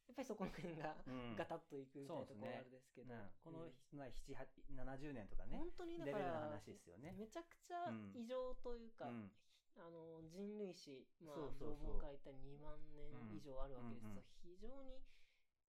[0.07, 1.37] やっぱりそこの辺がうん。
[1.37, 3.33] ガタッといくみたいなところあるんですけど、ね。
[3.43, 7.13] このうん770年とかね本当にだから話ですよね。
[7.17, 8.13] めちゃくちゃうん。
[8.15, 9.33] 異常というか、うん。
[9.77, 11.93] あの人類史、まあ、そうそうそう。
[11.93, 15.01] 条文書いたら2万年以上あるわけです非常に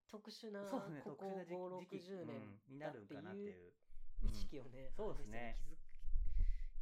[0.08, 2.28] 特殊なねここ特殊な時期560うん。
[2.28, 3.74] 年になるんかなっていいう。
[4.24, 5.58] 意識をね、そうですね。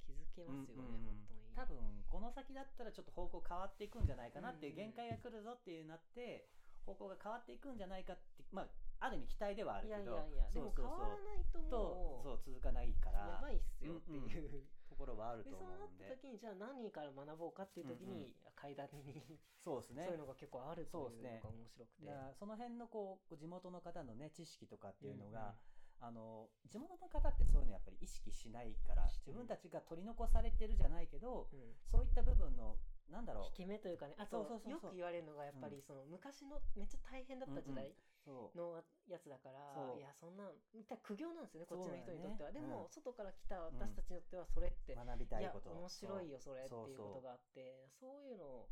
[0.05, 1.05] 気づけますよね、うんうんうん。
[1.05, 1.77] 本当に多分
[2.11, 6.45] この先だったらちょっと方向変わっていくんじゃないかなっていう限界が来るぞっていうなって
[6.85, 8.67] 方向が変わっていくんじゃないかってまあ
[8.99, 10.29] ある意味期待ではあるけど。
[10.53, 10.85] でもそうそうそう。
[10.85, 13.19] 変わらないとともうそう続かないから。
[13.19, 19.21] やばいっすよっていう、ところはあるでとそうなっ思うんでた時にじゃあ何から学ぼうかっていう時に、階段に。
[19.59, 20.05] そうですね。
[20.05, 25.55] そういうのが結構あるというそうですねのが面白くて、その辺のこう地元の方のね知識とかっていうのが、
[26.01, 31.59] あの地元の方ってそういうのやっぱり意識しないから自分たちが取り残されてるじゃないけど、うん。
[31.59, 32.75] うんそういった部分の
[33.07, 34.91] なんだろう引き目というかねあとそうそうそう。
[34.91, 35.81] そうよく言われるのがやっぱりうん。
[35.81, 39.99] その昔のめっちゃ大変だった時代のやつだから、そう。
[39.99, 40.49] いやそんな
[40.89, 41.67] たら苦行なんですよね。
[41.69, 42.89] こっちの人にとっては、でも、うん。
[42.89, 45.69] 外から来た私たちにとってはそれって、学びたいこと。
[45.69, 48.67] 面白いよそれっていうことがあってそういうのを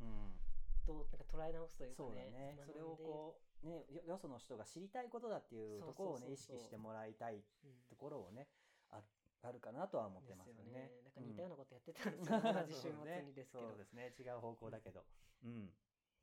[0.86, 2.60] どうなんか捉え直すというかねね。
[2.66, 8.48] それをこうねよよその人が知りたいことだっていうところをね意識してもらいたいうんところをね
[8.92, 9.02] あ
[9.44, 10.72] あるかなとは思ってますよね。
[10.72, 10.92] ね。
[11.04, 13.68] なんか似たようなことやってたんですうんよ、 同じ週末にですけど。
[13.68, 14.16] そうですね。
[14.18, 15.06] 違う方向だけど。
[15.44, 15.76] うん。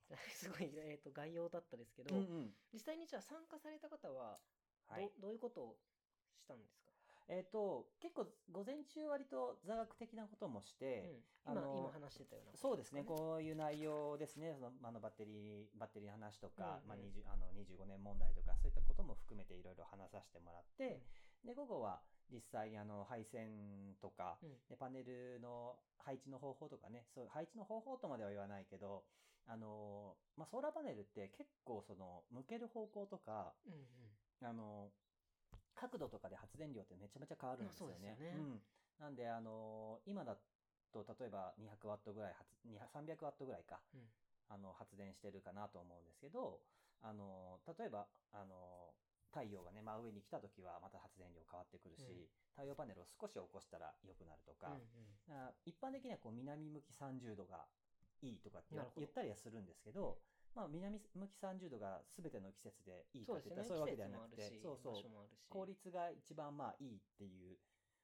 [0.33, 2.57] すごい、えー、と概要だったですけど、うんうん。
[2.73, 4.41] 実際にじゃあ参加された方は
[4.89, 5.13] ど,、はい。
[5.19, 5.79] どういうことを
[6.39, 6.90] したんですか、
[7.29, 13.03] えっ、と結構午前中割と座学的なこともして、うん、今今話してたようなことそうですね。
[13.03, 14.55] かこういう内容ですね。
[14.55, 16.95] そのあのバッテリーバッテリーの話とか、うんうん。
[16.95, 21.03] まあ、20あの25年問題とかそういったことも含めていろいろ話させてもらって、
[21.45, 22.01] で午後は
[22.33, 24.51] 実際にあの配線とか、うん。
[24.69, 29.05] でパネルの配置の方法とかねそう配置の方法とまでは言わないけど
[29.47, 34.49] あの、まあ、ソーラーパネルって結構その向ける方向とかうんうん。
[34.49, 34.89] あの
[35.81, 38.17] 角度とかで発電量ってめちゃめちゃ変わるんですよね。
[38.21, 38.37] うよね。
[38.37, 38.61] うん、
[39.01, 40.37] なんであの今だ
[40.93, 44.05] と例えば200ワットぐらい発200 300ワットぐらいかうん。
[44.51, 46.59] あの発電してるかなと思うんですけど
[47.07, 48.91] あの例えばあの
[49.31, 52.27] 太陽がね真上に来た時はまた発電量変わってくるし、うん。
[52.59, 55.47] 太陽パネルを少し起こしたら良くなるとか、うんうん。
[55.47, 57.65] あ一般的にはこう南向き30度が
[58.21, 60.19] いいとかって言ったりはするんですけど、
[60.55, 64.95] まあ、南向き30度が全ての季節でいいかって言ったらそういうわけではなくてそうそう。
[65.49, 67.57] 効率が一番まあいいっていう、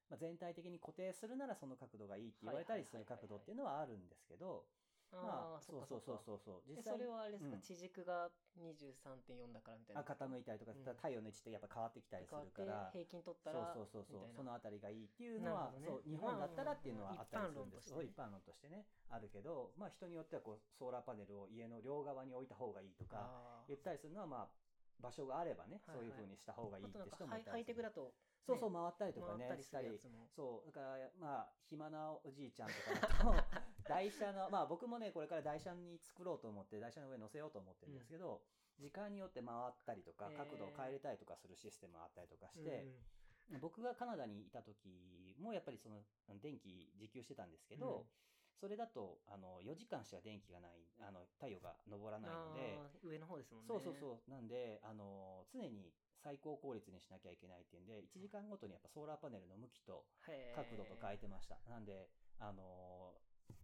[0.08, 4.64] まあ、全体的に固定するならその角度がいいって言われたりする角度っていうのはあるんですけど
[5.12, 6.74] まあそそうそうそうそうそう。
[6.76, 7.62] えそれはあれですか、うん。
[7.62, 10.84] 地軸が23.4だからみたいなあ傾いたりとか、うん。
[10.96, 12.90] 太陽の位置ってやっぱ変わってきたりするから。
[12.92, 14.26] 平均取ったらそうそうそう。
[14.26, 18.84] そうそのあたりがいいっていうのは、ねそう日本だったらっていうのはまああったりするんですまあ一般論としてね。
[19.08, 23.30] あるけど、まあ、人によってはこうソーラーパネルを家の両側に置いた方がいいとか
[23.68, 24.65] 言ったりするのはまあ
[25.00, 27.64] 場所があればね、そういう風にした方がいいって人もいたり
[28.46, 29.90] そうそう回ったりとかねしたり。
[30.34, 38.42] そうだからまあ暇なおじいちゃんとかだと 台車のまあ僕もねこれから台車に作ろうと思って台車の上に乗せようと思ってるんですけど、
[38.78, 42.86] 時間によって回ったりとか角度を変えれたりとかするシステムがあったりとかして、
[43.60, 46.02] 僕がカナダにいた時もやっぱりその
[46.40, 48.06] 電気自給してたんですけど、うん
[48.60, 53.68] それだとあの4時間しか電気がないあの太陽が昇らないので、上の方ですもんね。
[53.68, 54.30] そうそうそう。
[54.30, 55.92] なんであの常に
[56.24, 60.04] 最高効率にしなきゃいけないっていうんで1時間ごとにやっぱソーラーパネルの向きと
[60.56, 61.60] 角度と変えてました。
[61.68, 62.08] なんで
[62.40, 63.14] あの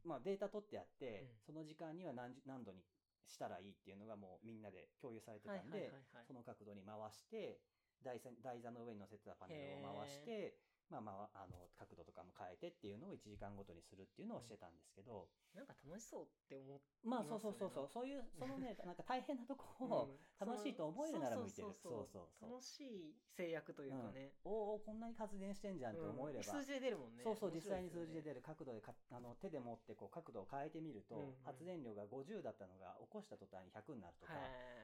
[0.04, 1.52] まあデータ取ってあって、うん。
[1.52, 2.84] その時間には何時何度に
[3.26, 5.90] したらいいっていうのがもうみんなで共有されてたんで、
[6.26, 7.60] その角度に回して
[8.04, 10.58] 台座台座の上に乗せてたパネルを回して、
[10.90, 20.18] まあまあ、あの角度とかも変えてっていうのを1時間ごとにするっていうのをしてたんですけど、なんか楽しそうって思っまあいますそうそうそうそうそういうそのね なんか大変なとこをうん。
[20.42, 26.64] 楽しいと思えるなら向いてるそうそうそう楽しい制約というかね、おーおーこんなに発電してんじゃんって思えれば、うん。
[26.64, 27.22] 数字で出るもんね。
[27.22, 31.36] そうそう、実際に数字でる出る角度でかあの手で持ってこう角度を変えてみると、うんうん。
[31.44, 34.32] 発電量が50だったのが起こした途端に100になるとか、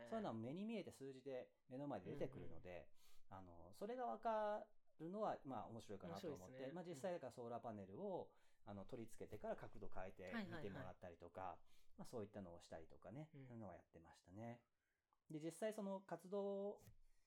[0.09, 2.87] そういうのは目に見えて数字で目の前で出てくるので、
[3.31, 4.65] あのそれが分か
[5.05, 6.73] るのはまあ面白いかなと思って、ね。
[6.75, 8.29] まあ、実際だからソーラーパネルを
[8.67, 10.65] あの取り付けてから角度変えてはいはいはい。
[10.65, 11.57] 見てもらったりとか、
[11.97, 13.47] まあ、そういったのをしたりとかね、うん。
[13.47, 14.61] そういうのはやってましたね。
[15.31, 16.81] で実際その活動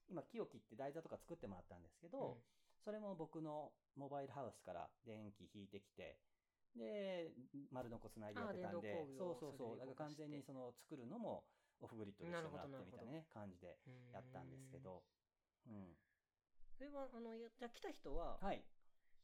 [0.09, 2.38] 今木を切って台座とか作ってもらったんですけど、
[2.84, 6.17] それも僕のモバイルハウスから電気引いてきて、
[6.76, 7.32] で、
[7.72, 11.43] 丸のこつないでやってたんでそうそうそう、だから完全にその作るのも
[11.80, 15.03] オフグリッドでしてもらってみたいなね、感じでうんやったんですけど、
[15.67, 15.95] うん。
[16.82, 18.65] それはあのやじゃあ来た人ははい、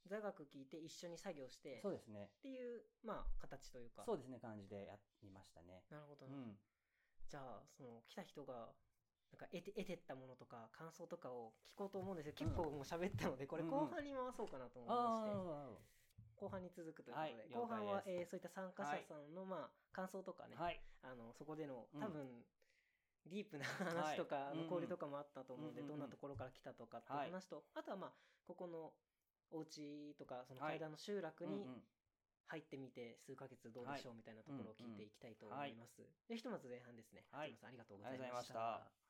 [0.06, 2.30] 座学聞いて一緒に作業してっそうですね。
[2.38, 4.06] ていうまあ形というか。
[4.06, 4.94] そうですね、感じでや
[5.26, 5.82] りましたね。
[5.90, 6.60] なるほどな、うん。
[7.26, 8.70] じゃあその来た人が
[9.34, 20.80] なんか得て得てったものとか感想とかを聞こうと思うんですけど、結構もう喋ったのでこれうん後半に回そうかなと思いまして、あ後半に続くということで、はい後半はえーそういった参加者さんの、まあ感想とかね、あ、はい。
[21.02, 22.02] あのそこでのうん。
[22.06, 22.46] 多分、
[23.28, 26.00] ディープな話とか、あの交流とかもあったと思うので、うんうんうん。
[26.00, 27.32] どんなところから来たとかっていうはい。
[27.32, 28.12] 話と、あとはまあ
[28.46, 28.94] ここの
[29.52, 30.72] お家とかそのはい。
[30.72, 31.68] 階段の集落に
[32.48, 36.02] 入ってみて数ヶ月どうでしょうみたいなところを聞いていきたいと思います。
[36.28, 37.26] でひとまず前半ですね。
[37.32, 37.58] はい。
[37.64, 39.07] ありがとうございました。